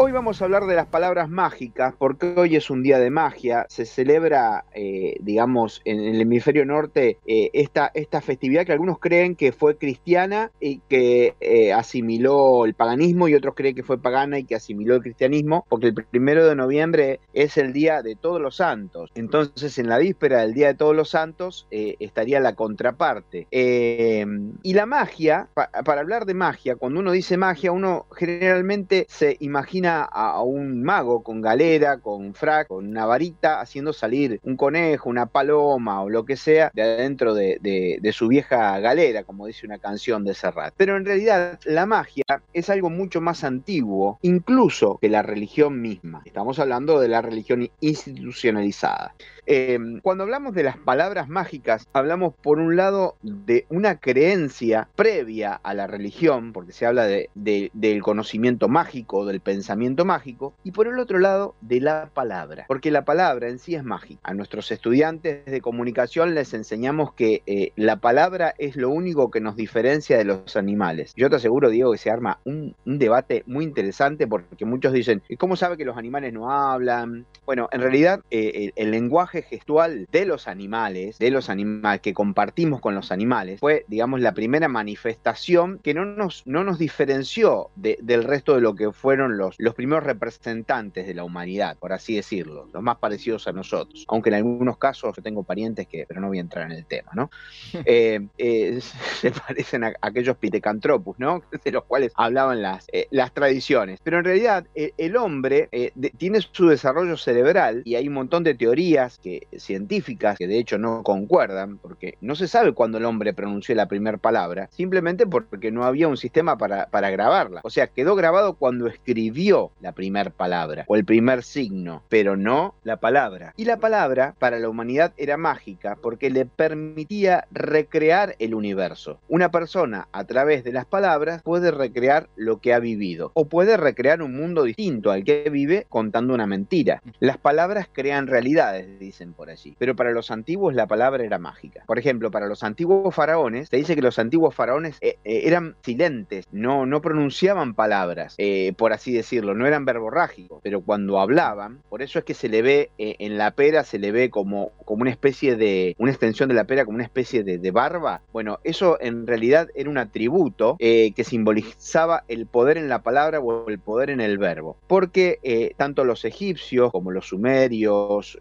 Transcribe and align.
Hoy 0.00 0.12
vamos 0.12 0.40
a 0.40 0.44
hablar 0.44 0.66
de 0.66 0.76
las 0.76 0.86
palabras 0.86 1.28
mágicas, 1.28 1.92
porque 1.98 2.32
hoy 2.36 2.54
es 2.54 2.70
un 2.70 2.84
día 2.84 3.00
de 3.00 3.10
magia. 3.10 3.66
Se 3.68 3.84
celebra, 3.84 4.64
eh, 4.72 5.16
digamos, 5.18 5.82
en 5.84 5.98
el 5.98 6.20
hemisferio 6.20 6.64
norte 6.64 7.18
eh, 7.26 7.50
esta, 7.52 7.90
festividad 8.20 8.64
que 8.64 8.70
algunos 8.70 9.00
creen 9.00 9.34
que 9.34 9.50
fue 9.50 9.76
cristiana 9.76 10.52
y 10.60 10.78
que 10.88 11.34
eh, 11.40 11.72
asimiló 11.72 12.64
el 12.64 12.74
paganismo, 12.74 13.26
y 13.26 13.34
otros 13.34 13.56
creen 13.56 13.74
que 13.74 13.82
fue 13.82 14.00
pagana 14.00 14.38
y 14.38 14.44
que 14.44 14.54
asimiló 14.54 14.94
el 14.94 15.02
cristianismo, 15.02 15.66
porque 15.68 15.88
el 15.88 15.94
primero 15.94 16.46
de 16.46 16.54
noviembre 16.54 17.18
es 17.34 17.56
el 17.56 17.72
día 17.72 18.00
de 18.02 18.14
todos 18.14 18.40
los 18.40 18.54
santos. 18.54 19.10
Entonces, 19.16 19.80
en 19.80 19.88
la 19.88 19.98
víspera 19.98 20.42
del 20.42 20.54
día 20.54 20.68
de 20.68 20.74
todos 20.74 20.94
los 20.94 21.10
santos 21.10 21.66
estaría 21.72 22.38
la 22.38 22.54
contraparte. 22.54 23.48
y 23.50 24.74
la 24.74 24.86
magia, 24.86 25.48
para 25.54 26.00
hablar 26.00 26.24
de 26.24 26.34
magia, 26.34 26.76
cuando 26.76 27.00
uno 27.00 27.10
dice 27.10 27.36
magia, 27.36 27.72
uno 27.72 28.06
generalmente 28.14 29.04
se 29.08 29.36
imagina 29.40 29.87
a, 29.88 30.42
un 30.42 30.82
mago 30.82 31.22
con 31.22 31.40
galera, 31.40 31.98
con 31.98 32.34
frac, 32.34 32.68
con 32.68 32.86
una 32.86 33.06
varita, 33.06 33.60
haciendo 33.60 33.92
salir 33.92 34.40
un 34.42 34.56
conejo, 34.56 35.08
una 35.08 35.26
paloma 35.26 36.02
o 36.02 36.08
lo 36.08 36.24
que 36.24 36.36
sea 36.36 36.70
de 36.74 36.82
adentro 36.82 37.34
de, 37.34 38.00
su 38.12 38.28
vieja 38.28 38.78
galera, 38.80 39.24
como 39.24 39.46
dice 39.46 39.66
una 39.66 39.78
canción 39.78 40.24
de 40.24 40.34
Serrat. 40.34 40.74
Pero 40.76 40.96
en 40.96 41.04
realidad 41.04 41.58
la 41.64 41.86
magia 41.86 42.24
es 42.52 42.70
algo 42.70 42.90
mucho 42.90 43.20
más 43.20 43.44
antiguo, 43.44 44.18
incluso 44.22 44.98
que 45.00 45.08
la 45.08 45.22
religión 45.22 45.80
misma. 45.80 46.22
Estamos 46.24 46.58
hablando 46.58 47.00
de 47.00 47.08
la 47.08 47.22
religión 47.22 47.68
institucionalizada. 47.80 49.14
Em, 49.50 50.00
cuando 50.00 50.24
hablamos 50.24 50.52
de 50.52 50.62
las 50.62 50.76
palabras 50.76 51.30
mágicas, 51.30 51.88
hablamos 51.94 52.34
por 52.34 52.58
un 52.58 52.76
lado 52.76 53.16
de 53.22 53.64
una 53.70 53.98
creencia 53.98 54.88
previa 54.94 55.54
a 55.54 55.72
la 55.72 55.86
religión, 55.86 56.52
porque 56.52 56.72
se 56.72 56.84
habla 56.84 57.06
del 57.06 58.02
conocimiento 58.02 58.68
mágico, 58.68 59.24
del 59.24 59.40
pensamiento 59.40 60.04
mágico, 60.04 60.52
y 60.64 60.72
por 60.72 60.86
el 60.86 60.98
otro 60.98 61.18
lado 61.18 61.54
de 61.62 61.80
la 61.80 62.10
palabra, 62.12 62.66
porque 62.68 62.90
la 62.90 63.06
palabra 63.06 63.48
en 63.48 63.58
sí 63.58 63.74
es 63.74 63.82
mágica. 63.82 64.20
A 64.22 64.34
nuestros 64.34 64.70
estudiantes 64.70 65.46
de 65.46 65.62
comunicación 65.62 66.34
les 66.34 66.52
enseñamos 66.52 67.14
que 67.14 67.42
eh, 67.46 67.72
la 67.74 67.96
palabra 67.96 68.54
es 68.58 68.76
lo 68.76 68.90
único 68.90 69.30
que 69.30 69.40
nos 69.40 69.56
diferencia 69.56 70.18
de 70.18 70.26
los 70.26 70.56
animales. 70.56 71.14
Yo 71.16 71.30
te 71.30 71.36
aseguro, 71.36 71.70
Diego, 71.70 71.92
que 71.92 71.98
se 71.98 72.10
arma 72.10 72.38
un, 72.44 72.74
debate 72.84 73.44
muy 73.46 73.64
interesante 73.64 74.26
porque 74.26 74.66
muchos 74.66 74.92
dicen, 74.92 75.22
¿cómo 75.38 75.56
sabe 75.56 75.78
que 75.78 75.86
los 75.86 75.96
animales 75.96 76.34
no 76.34 76.50
hablan? 76.50 77.24
Bueno, 77.46 77.70
en 77.72 77.80
realidad 77.80 78.20
eh, 78.30 78.72
el 78.76 78.90
lenguaje 78.90 79.37
gestual 79.42 80.06
de 80.10 80.26
los 80.26 80.48
animales, 80.48 81.18
de 81.18 81.30
los 81.30 81.50
animales 81.50 82.00
que 82.00 82.14
compartimos 82.14 82.80
con 82.80 82.94
los 82.94 83.12
animales, 83.12 83.60
fue, 83.60 83.84
digamos, 83.88 84.20
la 84.20 84.32
primera 84.32 84.68
manifestación 84.68 85.80
que 85.82 85.94
no 85.94 86.04
nos, 86.04 86.46
no 86.46 86.64
nos 86.64 86.78
diferenció 86.78 87.70
del 87.76 88.24
resto 88.24 88.54
de 88.54 88.60
lo 88.60 88.74
que 88.74 88.92
fueron 88.92 89.36
los, 89.36 89.54
los 89.58 89.74
primeros 89.74 90.04
representantes 90.04 91.06
de 91.06 91.14
la 91.14 91.24
humanidad, 91.24 91.76
por 91.78 91.92
así 91.92 92.16
decirlo, 92.16 92.68
los 92.72 92.82
más 92.82 92.98
parecidos 92.98 93.46
a 93.48 93.52
nosotros. 93.52 94.04
Aunque 94.08 94.30
en 94.30 94.36
algunos 94.36 94.78
casos 94.78 95.14
yo 95.16 95.22
tengo 95.22 95.42
parientes 95.42 95.86
que, 95.86 96.04
pero 96.06 96.20
no 96.20 96.28
voy 96.28 96.38
a 96.38 96.42
entrar 96.42 96.70
en 96.70 96.72
el 96.72 96.86
tema, 96.86 97.10
¿no? 97.14 97.30
Eh, 97.90 98.20
eh, 98.36 98.80
se 99.20 99.30
parecen 99.30 99.84
a, 99.84 99.92
aquellos 100.00 100.36
Pithecanthropus, 100.36 101.18
¿no? 101.18 101.42
De 101.64 101.72
los 101.72 101.84
cuales 101.84 102.12
hablaban 102.16 102.60
las, 102.60 102.86
eh, 102.92 103.06
las 103.10 103.32
tradiciones. 103.32 104.00
Pero 104.02 104.18
en 104.18 104.24
realidad 104.24 104.66
el 104.74 105.16
hombre 105.16 105.68
tiene 106.16 106.40
su 106.40 106.68
desarrollo 106.68 107.16
cerebral 107.16 107.82
y 107.84 107.94
hay 107.94 108.08
un 108.08 108.14
montón 108.14 108.44
de 108.44 108.54
teorías 108.54 109.18
que 109.18 109.27
científicas 109.56 110.36
que 110.36 110.46
de 110.46 110.58
hecho 110.58 110.78
no 110.78 111.02
concuerdan, 111.02 111.78
porque 111.78 112.14
no 112.20 112.34
se 112.34 112.48
sabe 112.48 112.72
cuándo 112.72 112.98
el 112.98 113.04
hombre 113.04 113.32
pronunció 113.32 113.74
la 113.74 113.86
primera 113.86 114.18
palabra, 114.18 114.68
simplemente 114.72 115.26
porque 115.26 115.70
no 115.70 115.84
había 115.84 116.08
un 116.08 116.16
sistema 116.16 116.56
para, 116.58 116.86
para 116.86 117.10
grabarla. 117.10 117.60
O 117.64 117.70
sea, 117.70 117.86
quedó 117.88 118.14
grabado 118.14 118.54
cuando 118.54 118.86
escribió 118.86 119.70
la 119.80 119.92
primera 119.92 120.30
palabra 120.30 120.84
o 120.86 120.96
el 120.96 121.04
primer 121.04 121.42
signo, 121.42 122.02
pero 122.08 122.36
no 122.36 122.74
la 122.84 122.98
palabra. 122.98 123.54
Y 123.56 123.64
la 123.64 123.78
palabra 123.78 124.34
para 124.38 124.58
la 124.58 124.68
humanidad 124.68 125.12
era 125.16 125.36
mágica 125.36 125.96
porque 126.00 126.30
le 126.30 126.46
permitía 126.46 127.46
recrear 127.50 128.36
el 128.38 128.54
universo. 128.54 129.18
Una 129.28 129.50
persona 129.50 130.08
a 130.12 130.24
través 130.24 130.64
de 130.64 130.72
las 130.72 130.84
palabras 130.84 131.42
puede 131.42 131.70
recrear 131.70 132.28
lo 132.36 132.58
que 132.60 132.72
ha 132.72 132.78
vivido 132.78 133.30
o 133.34 133.46
puede 133.46 133.76
recrear 133.76 134.22
un 134.22 134.36
mundo 134.36 134.64
distinto 134.64 135.10
al 135.10 135.24
que 135.24 135.48
vive 135.50 135.86
contando 135.88 136.34
una 136.34 136.46
mentira. 136.46 137.02
Las 137.20 137.38
palabras 137.38 137.88
crean 137.92 138.26
realidades, 138.26 138.98
dice 138.98 139.17
por 139.26 139.50
allí. 139.50 139.74
Pero 139.78 139.96
para 139.96 140.12
los 140.12 140.30
antiguos 140.30 140.74
la 140.74 140.86
palabra 140.86 141.24
era 141.24 141.38
mágica. 141.38 141.84
Por 141.86 141.98
ejemplo, 141.98 142.30
para 142.30 142.46
los 142.46 142.62
antiguos 142.62 143.14
faraones, 143.14 143.68
se 143.68 143.76
dice 143.76 143.94
que 143.94 144.02
los 144.02 144.18
antiguos 144.18 144.54
faraones 144.54 144.98
eh, 145.00 145.18
eh, 145.24 145.42
eran 145.44 145.76
silentes, 145.82 146.46
no, 146.52 146.86
no 146.86 147.00
pronunciaban 147.00 147.74
palabras, 147.74 148.34
eh, 148.38 148.72
por 148.76 148.92
así 148.92 149.12
decirlo, 149.12 149.54
no 149.54 149.66
eran 149.66 149.84
verborrágicos, 149.84 150.60
pero 150.62 150.80
cuando 150.80 151.20
hablaban, 151.20 151.80
por 151.88 152.02
eso 152.02 152.18
es 152.18 152.24
que 152.24 152.34
se 152.34 152.48
le 152.48 152.62
ve 152.62 152.90
en 152.98 153.38
la 153.38 153.50
pera, 153.52 153.84
se 153.84 153.98
le 153.98 154.12
ve 154.12 154.30
como, 154.30 154.72
como 154.84 155.02
una 155.02 155.10
especie 155.10 155.56
de, 155.56 155.94
una 155.98 156.10
extensión 156.10 156.48
de 156.48 156.54
la 156.54 156.64
pera, 156.64 156.84
como 156.84 156.96
una 156.96 157.04
especie 157.04 157.44
de, 157.44 157.58
de 157.58 157.70
barba. 157.70 158.22
Bueno, 158.32 158.60
eso 158.64 158.98
en 159.00 159.26
realidad 159.26 159.68
era 159.74 159.90
un 159.90 159.98
atributo 159.98 160.76
que 160.78 161.24
simbolizaba 161.24 162.24
el 162.28 162.46
poder 162.46 162.78
en 162.78 162.88
la 162.88 163.02
palabra 163.02 163.40
o 163.40 163.68
el 163.68 163.78
poder 163.78 164.10
en 164.10 164.20
el 164.20 164.38
verbo. 164.38 164.76
Porque 164.86 165.74
tanto 165.76 166.04
los 166.04 166.24
egipcios 166.24 166.90
como 166.90 167.10
los 167.10 167.28
sumerios, 167.28 168.40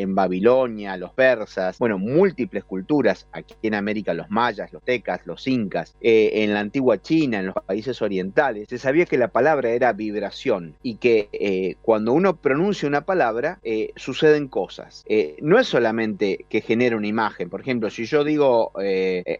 en 0.00 0.14
Babilonia, 0.14 0.96
los 0.96 1.12
persas, 1.12 1.78
bueno, 1.78 1.98
múltiples 1.98 2.64
culturas, 2.64 3.26
aquí 3.32 3.54
en 3.62 3.74
América 3.74 4.14
los 4.14 4.30
mayas, 4.30 4.72
los 4.72 4.82
tecas, 4.82 5.20
los 5.24 5.46
incas, 5.46 5.94
eh, 6.00 6.30
en 6.34 6.54
la 6.54 6.60
antigua 6.60 7.00
China, 7.00 7.40
en 7.40 7.46
los 7.46 7.54
países 7.66 8.00
orientales, 8.02 8.68
se 8.68 8.78
sabía 8.78 9.06
que 9.06 9.18
la 9.18 9.28
palabra 9.28 9.70
era 9.70 9.92
vibración 9.92 10.74
y 10.82 10.96
que 10.96 11.28
eh, 11.32 11.76
cuando 11.82 12.12
uno 12.12 12.36
pronuncia 12.36 12.88
una 12.88 13.02
palabra 13.02 13.58
eh, 13.62 13.92
suceden 13.96 14.48
cosas. 14.48 15.04
no 15.40 15.58
es 15.58 15.66
solamente 15.66 16.44
que 16.48 16.60
genera 16.60 16.96
una 16.96 17.06
imagen, 17.06 17.50
por 17.50 17.60
ejemplo, 17.60 17.90
si 17.90 18.04
yo 18.04 18.24
digo 18.24 18.72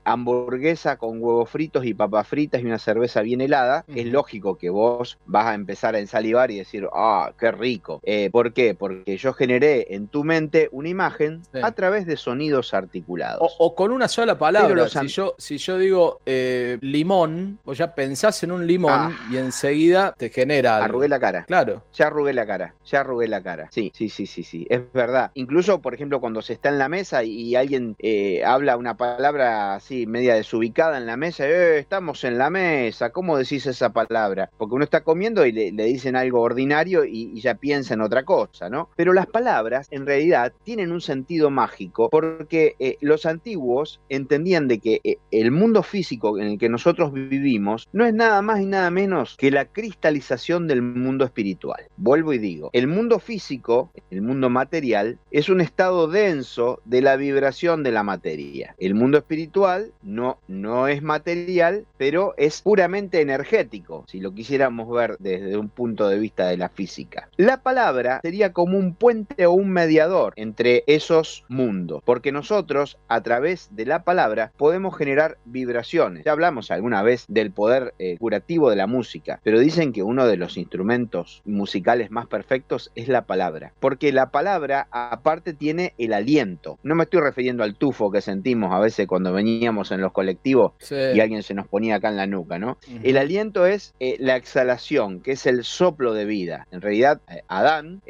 hamburguesa 0.04 0.96
con 0.96 1.22
huevos 1.22 1.50
fritos 1.50 1.84
y 1.84 1.94
papas 1.94 2.28
fritas 2.28 2.62
y 2.62 2.66
una 2.66 2.78
cerveza 2.78 3.22
bien 3.22 3.40
helada, 3.40 3.84
es 3.88 4.06
lógico 4.06 4.56
que 4.56 4.70
vos 4.70 5.18
vas 5.26 5.46
a 5.46 5.54
empezar 5.54 5.94
a 5.94 6.00
ensalivar 6.00 6.50
y 6.50 6.58
decir, 6.58 6.86
ah, 6.92 7.32
qué 7.38 7.50
rico. 7.52 8.02
¿Por 8.32 8.52
qué? 8.52 8.74
Porque 8.74 9.16
yo 9.16 9.32
generé 9.32 9.94
en 9.94 10.08
tu 10.08 10.24
mente 10.24 10.49
una 10.72 10.88
imagen 10.88 11.42
a 11.62 11.72
través 11.72 12.06
de 12.06 12.16
sonidos 12.16 12.74
articulados. 12.74 13.54
O, 13.58 13.74
con 13.74 13.92
una 13.92 14.08
sola 14.08 14.38
palabra. 14.38 14.88
Si 14.88 15.08
yo, 15.08 15.34
si 15.38 15.58
yo 15.58 15.78
digo 15.78 16.20
eh, 16.26 16.78
limón, 16.80 17.58
vos 17.64 17.78
ya 17.78 17.94
pensás 17.94 18.42
en 18.42 18.52
un 18.52 18.66
limón 18.66 18.92
ah. 18.92 19.28
y 19.30 19.36
enseguida 19.36 20.14
te 20.16 20.30
genera. 20.30 20.84
Arrugué 20.84 21.08
la 21.08 21.20
cara. 21.20 21.44
Claro. 21.44 21.84
Ya 21.94 22.06
arrugué 22.06 22.32
la 22.32 22.46
cara. 22.46 22.74
Ya 22.84 23.00
arrugué 23.00 23.28
la 23.28 23.42
cara. 23.42 23.68
Sí, 23.70 23.92
sí, 23.94 24.08
sí, 24.08 24.26
sí, 24.26 24.42
sí. 24.42 24.66
Es 24.68 24.80
verdad. 24.92 25.30
Incluso, 25.34 25.80
por 25.80 25.94
ejemplo, 25.94 26.20
cuando 26.20 26.42
se 26.42 26.54
está 26.54 26.68
en 26.68 26.78
la 26.78 26.88
mesa 26.88 27.22
y, 27.24 27.54
alguien 27.54 27.96
eh, 27.98 28.42
habla 28.44 28.76
una 28.76 28.96
palabra 28.96 29.74
así, 29.74 30.06
media 30.06 30.34
desubicada 30.34 30.98
en 30.98 31.06
la 31.06 31.16
mesa, 31.16 31.46
eh, 31.46 31.78
estamos 31.78 32.24
en 32.24 32.38
la 32.38 32.50
mesa. 32.50 33.10
¿Cómo 33.10 33.36
decís 33.36 33.66
esa 33.66 33.92
palabra? 33.92 34.50
Porque 34.56 34.74
uno 34.74 34.84
está 34.84 35.02
comiendo 35.02 35.44
y 35.46 35.52
le, 35.52 35.70
dicen 35.84 36.16
algo 36.16 36.40
ordinario 36.40 37.04
y 37.04 37.40
ya 37.40 37.54
piensa 37.54 37.94
en 37.94 38.00
otra 38.00 38.24
cosa, 38.24 38.68
¿no? 38.68 38.88
Pero 38.96 39.12
las 39.12 39.26
palabras, 39.26 39.88
en 39.90 40.06
realidad, 40.06 40.39
tienen 40.48 40.92
un 40.92 41.00
sentido 41.00 41.50
mágico 41.50 42.08
porque 42.08 42.76
eh, 42.78 42.96
los 43.00 43.26
antiguos 43.26 44.00
entendían 44.08 44.68
de 44.68 44.78
que 44.78 45.00
eh, 45.04 45.16
el 45.30 45.50
mundo 45.50 45.82
físico 45.82 46.38
en 46.38 46.46
el 46.46 46.58
que 46.58 46.68
nosotros 46.68 47.12
vivimos 47.12 47.88
no 47.92 48.06
es 48.06 48.14
nada 48.14 48.40
más 48.40 48.60
y 48.60 48.66
nada 48.66 48.90
menos 48.90 49.36
que 49.36 49.50
la 49.50 49.66
cristalización 49.66 50.66
del 50.68 50.80
mundo 50.80 51.24
espiritual. 51.24 51.88
Vuelvo 51.96 52.32
y 52.32 52.38
digo, 52.38 52.70
el 52.72 52.86
mundo 52.86 53.18
físico, 53.18 53.90
el 54.10 54.22
mundo 54.22 54.48
material, 54.48 55.18
es 55.30 55.48
un 55.48 55.60
estado 55.60 56.08
de 56.08 56.20
denso 56.20 56.80
de 56.84 57.02
la 57.02 57.16
vibración 57.16 57.82
de 57.82 57.92
la 57.92 58.02
materia. 58.02 58.74
El 58.78 58.94
mundo 58.94 59.18
espiritual 59.18 59.92
no, 60.02 60.38
no 60.48 60.86
es 60.86 61.02
material, 61.02 61.86
pero 61.96 62.34
es 62.36 62.62
puramente 62.62 63.20
energético, 63.20 64.04
si 64.06 64.20
lo 64.20 64.32
quisiéramos 64.32 64.88
ver 64.90 65.16
desde 65.18 65.56
un 65.56 65.68
punto 65.68 66.08
de 66.08 66.18
vista 66.18 66.46
de 66.48 66.56
la 66.56 66.68
física. 66.68 67.28
La 67.36 67.62
palabra 67.62 68.20
sería 68.22 68.52
como 68.52 68.78
un 68.78 68.94
puente 68.94 69.46
o 69.46 69.52
un 69.52 69.70
mediador 69.70 70.29
entre 70.36 70.84
esos 70.86 71.44
mundos, 71.48 72.02
porque 72.04 72.32
nosotros 72.32 72.98
a 73.08 73.22
través 73.22 73.68
de 73.72 73.86
la 73.86 74.04
palabra 74.04 74.52
podemos 74.56 74.96
generar 74.96 75.38
vibraciones. 75.44 76.24
Ya 76.24 76.32
hablamos 76.32 76.70
alguna 76.70 77.02
vez 77.02 77.24
del 77.28 77.50
poder 77.50 77.94
eh, 77.98 78.16
curativo 78.18 78.70
de 78.70 78.76
la 78.76 78.86
música, 78.86 79.40
pero 79.42 79.60
dicen 79.60 79.92
que 79.92 80.02
uno 80.02 80.26
de 80.26 80.36
los 80.36 80.56
instrumentos 80.56 81.42
musicales 81.44 82.10
más 82.10 82.26
perfectos 82.26 82.90
es 82.94 83.08
la 83.08 83.26
palabra, 83.26 83.72
porque 83.80 84.12
la 84.12 84.30
palabra 84.30 84.88
aparte 84.90 85.52
tiene 85.52 85.94
el 85.98 86.12
aliento. 86.12 86.78
No 86.82 86.94
me 86.94 87.04
estoy 87.04 87.20
refiriendo 87.20 87.64
al 87.64 87.74
tufo 87.74 88.10
que 88.10 88.20
sentimos 88.20 88.72
a 88.72 88.80
veces 88.80 89.06
cuando 89.06 89.32
veníamos 89.32 89.90
en 89.92 90.00
los 90.00 90.12
colectivos 90.12 90.72
y 90.90 91.20
alguien 91.20 91.42
se 91.42 91.54
nos 91.54 91.68
ponía 91.68 91.96
acá 91.96 92.08
en 92.08 92.16
la 92.16 92.26
nuca, 92.26 92.58
¿no? 92.58 92.78
El 93.02 93.16
aliento 93.16 93.66
es 93.66 93.94
eh, 94.00 94.16
la 94.18 94.36
exhalación, 94.36 95.20
que 95.20 95.32
es 95.32 95.46
el 95.46 95.64
soplo 95.64 96.14
de 96.14 96.24
vida. 96.24 96.66
En 96.70 96.80
realidad, 96.80 97.20
eh, 97.28 97.42
Adán, 97.48 98.02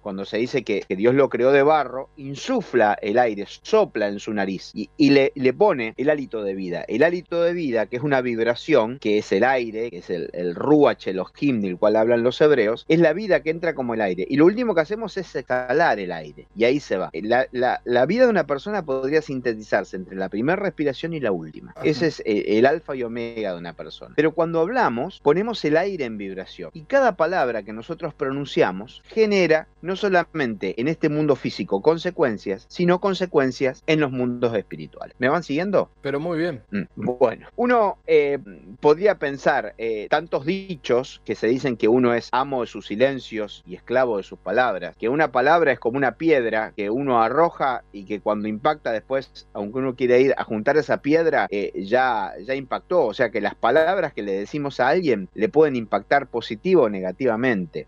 cuando 0.00 0.24
se 0.24 0.38
dice 0.38 0.62
que, 0.62 0.84
Dios 0.88 1.14
lo 1.14 1.28
creó 1.28 1.50
de 1.54 1.62
barro, 1.62 2.10
insufla 2.16 2.98
el 3.00 3.18
aire, 3.18 3.46
sopla 3.46 4.08
en 4.08 4.18
su 4.18 4.34
nariz 4.34 4.72
y, 4.74 5.10
le, 5.10 5.32
le, 5.34 5.52
pone 5.52 5.94
el 5.96 6.10
hálito 6.10 6.42
de 6.42 6.54
vida. 6.54 6.84
El 6.86 7.02
hálito 7.02 7.42
de 7.42 7.52
vida, 7.52 7.86
que 7.86 7.96
es 7.96 8.02
una 8.02 8.20
vibración, 8.20 8.98
que 8.98 9.18
es 9.18 9.32
el 9.32 9.44
aire, 9.44 9.90
que 9.90 9.98
es 9.98 10.10
el, 10.10 10.30
el 10.32 10.54
ruach, 10.54 11.06
el 11.06 11.22
del 11.60 11.78
cual 11.78 11.96
hablan 11.96 12.22
los 12.22 12.40
hebreos, 12.40 12.84
es 12.88 13.00
la 13.00 13.12
vida 13.12 13.40
que 13.40 13.50
entra 13.50 13.74
como 13.74 13.94
el 13.94 14.00
aire. 14.00 14.26
Y 14.28 14.36
lo 14.36 14.46
último 14.46 14.74
que 14.74 14.80
hacemos 14.80 15.16
es 15.16 15.34
exhalar 15.34 15.98
el 15.98 16.12
aire. 16.12 16.46
Y 16.56 16.64
ahí 16.64 16.80
se 16.80 16.96
va. 16.96 17.10
La, 17.12 17.46
la, 17.84 18.06
vida 18.06 18.24
de 18.24 18.30
una 18.30 18.46
persona 18.46 18.84
podría 18.84 19.22
sintetizarse 19.22 19.96
entre 19.96 20.16
la 20.16 20.28
primera 20.28 20.56
respiración 20.56 21.14
y 21.14 21.20
la 21.20 21.32
última. 21.32 21.74
Ese 21.82 22.08
es 22.08 22.22
el, 22.26 22.44
el 22.46 22.66
alfa 22.66 22.94
y 22.94 23.02
omega 23.02 23.52
de 23.52 23.58
una 23.58 23.72
persona. 23.72 24.14
Pero 24.16 24.32
cuando 24.32 24.60
hablamos, 24.60 25.20
ponemos 25.22 25.64
el 25.64 25.76
aire 25.76 26.04
en 26.04 26.18
vibración. 26.18 26.70
Y 26.74 26.82
cada 26.82 27.16
palabra 27.16 27.62
que 27.62 27.72
nosotros 27.72 28.14
pronunciamos 28.14 29.02
genera 29.06 29.68
no 29.82 29.96
solamente 29.96 30.80
en 30.80 30.88
este 30.88 31.08
mundo 31.08 31.36
físico 31.44 31.82
consecuencias, 31.82 32.64
sino 32.68 33.02
consecuencias 33.02 33.82
en 33.86 34.00
los 34.00 34.10
mundos 34.10 34.56
espirituales. 34.56 35.14
¿Me 35.18 35.28
van 35.28 35.42
siguiendo? 35.42 35.90
Pero 36.00 36.18
muy 36.18 36.38
bien. 36.38 36.62
Mm, 36.70 36.84
bueno, 36.96 37.48
uno 37.56 37.98
eh, 38.06 38.38
podría 38.80 39.18
pensar 39.18 39.74
eh, 39.76 40.06
tantos 40.08 40.46
dichos 40.46 41.20
que 41.26 41.34
se 41.34 41.46
dicen 41.46 41.76
que 41.76 41.86
uno 41.86 42.14
es 42.14 42.30
amo 42.32 42.62
de 42.62 42.66
sus 42.66 42.86
silencios 42.86 43.62
y 43.66 43.74
esclavo 43.74 44.16
de 44.16 44.22
sus 44.22 44.38
palabras, 44.38 44.96
que 44.96 45.10
una 45.10 45.32
palabra 45.32 45.70
es 45.70 45.78
como 45.78 45.98
una 45.98 46.12
piedra 46.12 46.72
que 46.74 46.88
uno 46.88 47.22
arroja 47.22 47.84
y 47.92 48.04
que 48.04 48.20
cuando 48.20 48.48
impacta 48.48 48.90
después, 48.90 49.46
aunque 49.52 49.80
uno 49.80 49.96
quiere 49.96 50.22
ir 50.22 50.34
a 50.38 50.44
juntar 50.44 50.78
esa 50.78 51.02
piedra, 51.02 51.46
eh, 51.50 51.72
ya, 51.84 52.32
ya 52.42 52.54
impactó. 52.54 53.04
O 53.04 53.12
sea 53.12 53.28
que 53.28 53.42
las 53.42 53.54
palabras 53.54 54.14
que 54.14 54.22
le 54.22 54.32
decimos 54.32 54.80
a 54.80 54.88
alguien 54.88 55.28
le 55.34 55.50
pueden 55.50 55.76
impactar 55.76 56.26
positivo 56.26 56.84
o 56.84 56.88
negativamente. 56.88 57.86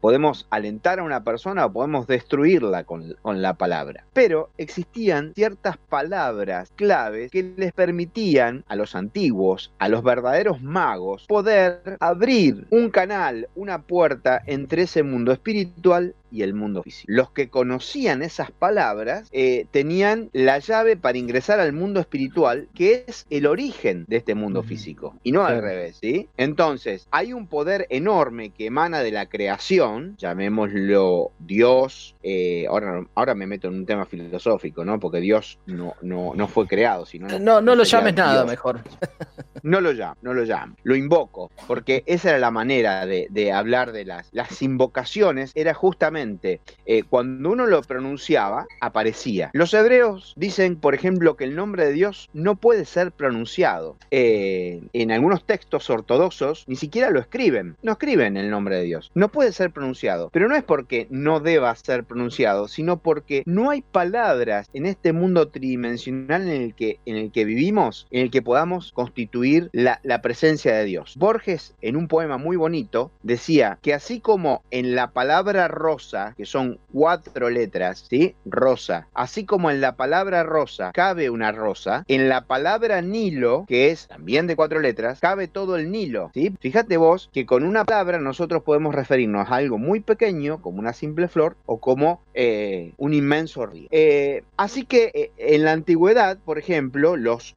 Podemos 0.00 0.48
alentar 0.50 0.98
a 0.98 1.04
una 1.04 1.22
persona 1.22 1.66
o 1.66 1.72
podemos 1.72 2.08
destruirla 2.08 2.87
con, 2.88 3.42
la 3.42 3.54
palabra. 3.54 4.04
Pero 4.14 4.48
existían 4.56 5.32
ciertas 5.34 5.76
palabras 5.76 6.72
claves 6.74 7.30
que 7.30 7.52
les 7.56 7.72
permitían 7.72 8.64
a 8.66 8.74
los 8.74 8.96
antiguos, 8.96 9.70
a 9.78 9.88
los 9.88 10.02
verdaderos 10.02 10.62
magos, 10.62 11.26
poder 11.26 11.98
abrir 12.00 12.66
un 12.70 12.90
canal, 12.90 13.48
una 13.54 13.82
puerta 13.82 14.42
entre 14.46 14.82
ese 14.82 15.02
mundo 15.02 15.30
espiritual 15.30 16.14
y 16.30 16.42
el 16.42 16.54
mundo 16.54 16.82
físico. 16.82 17.12
Los 17.12 17.30
que 17.30 17.48
conocían 17.48 18.22
esas 18.22 18.50
palabras 18.50 19.28
eh, 19.32 19.66
tenían 19.70 20.30
la 20.32 20.58
llave 20.58 20.96
para 20.96 21.18
ingresar 21.18 21.60
al 21.60 21.72
mundo 21.72 22.00
espiritual, 22.00 22.68
que 22.74 23.04
es 23.06 23.26
el 23.30 23.46
origen 23.46 24.04
de 24.08 24.16
este 24.16 24.34
mundo 24.34 24.62
físico, 24.62 25.16
y 25.22 25.32
no 25.32 25.44
al 25.44 25.62
revés, 25.62 25.98
¿sí? 26.00 26.28
Entonces, 26.36 27.06
hay 27.10 27.32
un 27.32 27.46
poder 27.46 27.86
enorme 27.90 28.50
que 28.50 28.66
emana 28.66 29.00
de 29.00 29.12
la 29.12 29.26
creación, 29.26 30.16
llamémoslo 30.18 31.32
Dios, 31.38 32.14
eh, 32.22 32.66
ahora, 32.68 33.06
ahora 33.14 33.34
me 33.34 33.46
meto 33.46 33.68
en 33.68 33.74
un 33.74 33.86
tema 33.86 34.04
filosófico, 34.06 34.84
¿no? 34.84 34.98
Porque 34.98 35.20
Dios 35.20 35.58
no, 35.66 35.94
no, 36.02 36.32
no 36.34 36.48
fue 36.48 36.66
creado, 36.66 37.06
sino... 37.06 37.26
No, 37.38 37.60
no, 37.60 37.74
lo 37.74 37.84
llames 37.84 38.14
nada 38.14 38.44
mejor. 38.44 38.80
No 39.68 39.82
lo 39.82 39.92
llamo, 39.92 40.16
no 40.22 40.32
lo 40.32 40.44
llamo, 40.44 40.76
lo 40.82 40.96
invoco, 40.96 41.50
porque 41.66 42.02
esa 42.06 42.30
era 42.30 42.38
la 42.38 42.50
manera 42.50 43.04
de, 43.04 43.52
hablar 43.52 43.92
de 43.92 44.06
las, 44.06 44.62
invocaciones, 44.62 45.52
era 45.54 45.74
justamente 45.74 46.62
eh, 46.86 47.02
cuando 47.02 47.50
uno 47.50 47.66
lo 47.66 47.82
pronunciaba, 47.82 48.66
aparecía. 48.80 49.50
Los 49.52 49.74
hebreos 49.74 50.32
dicen, 50.36 50.76
por 50.76 50.94
ejemplo, 50.94 51.36
que 51.36 51.44
el 51.44 51.54
nombre 51.54 51.84
de 51.84 51.92
Dios 51.92 52.30
no 52.32 52.56
puede 52.56 52.86
ser 52.86 53.12
pronunciado. 53.12 53.98
Eh, 54.10 54.80
en 54.94 55.12
algunos 55.12 55.44
textos 55.44 55.90
ortodoxos 55.90 56.64
ni 56.66 56.76
siquiera 56.76 57.10
lo 57.10 57.20
escriben, 57.20 57.76
no 57.82 57.92
escriben 57.92 58.38
el 58.38 58.48
nombre 58.48 58.76
de 58.76 58.84
Dios. 58.84 59.10
No 59.14 59.28
puede 59.28 59.52
ser 59.52 59.70
pronunciado, 59.70 60.30
pero 60.32 60.48
no 60.48 60.56
es 60.56 60.64
porque 60.64 61.08
no 61.10 61.40
deba 61.40 61.74
ser 61.74 62.04
pronunciado, 62.04 62.68
sino 62.68 62.96
porque 62.96 63.42
no 63.44 63.68
hay 63.68 63.82
palabras 63.82 64.70
en 64.72 64.86
este 64.86 65.12
mundo 65.12 65.48
tridimensional 65.48 66.48
en 66.48 66.62
el 67.04 67.32
que 67.32 67.44
vivimos, 67.44 68.06
en 68.10 68.22
el 68.22 68.30
que 68.30 68.40
podamos 68.40 68.92
constituir 68.92 69.57
la, 69.72 70.00
presencia 70.22 70.74
de 70.74 70.84
Dios. 70.84 71.14
Borges, 71.16 71.74
en 71.80 71.96
un 71.96 72.08
poema 72.08 72.38
muy 72.38 72.56
bonito, 72.56 73.10
decía 73.22 73.78
que 73.82 73.94
así 73.94 74.20
como 74.20 74.62
en 74.70 74.94
la 74.94 75.10
palabra 75.10 75.68
rosa, 75.68 76.34
que 76.36 76.44
son 76.44 76.78
cuatro 76.92 77.50
letras, 77.50 78.06
¿sí? 78.08 78.34
Rosa. 78.44 79.06
Así 79.14 79.44
como 79.44 79.70
en 79.70 79.80
la 79.80 79.96
palabra 79.96 80.42
rosa 80.42 80.90
cabe 80.92 81.30
una 81.30 81.52
rosa, 81.52 82.04
en 82.08 82.28
la 82.28 82.42
palabra 82.42 83.00
Nilo, 83.00 83.64
que 83.68 83.90
es 83.90 84.08
también 84.08 84.46
de 84.46 84.56
cuatro 84.56 84.80
letras, 84.80 85.20
cabe 85.20 85.46
todo 85.48 85.76
el 85.76 85.90
Nilo, 85.90 86.30
¿sí? 86.34 86.52
Fíjate 86.60 86.96
vos 86.96 87.30
que 87.32 87.46
con 87.46 87.64
una 87.64 87.84
palabra 87.84 88.18
nosotros 88.18 88.62
podemos 88.62 88.94
referirnos 88.94 89.48
a 89.48 89.56
algo 89.56 89.78
muy 89.78 90.00
pequeño, 90.00 90.60
como 90.60 90.78
una 90.80 90.92
simple 90.92 91.28
flor, 91.28 91.56
o 91.66 91.78
como 91.78 92.20
eh, 92.34 92.92
un 92.96 93.14
inmenso 93.14 93.66
río. 93.66 93.88
Eh, 93.90 94.42
así 94.56 94.84
que 94.84 95.10
eh, 95.14 95.30
en 95.38 95.64
la 95.64 95.72
antigüedad, 95.72 96.38
por 96.44 96.58
ejemplo, 96.58 97.16
los 97.16 97.54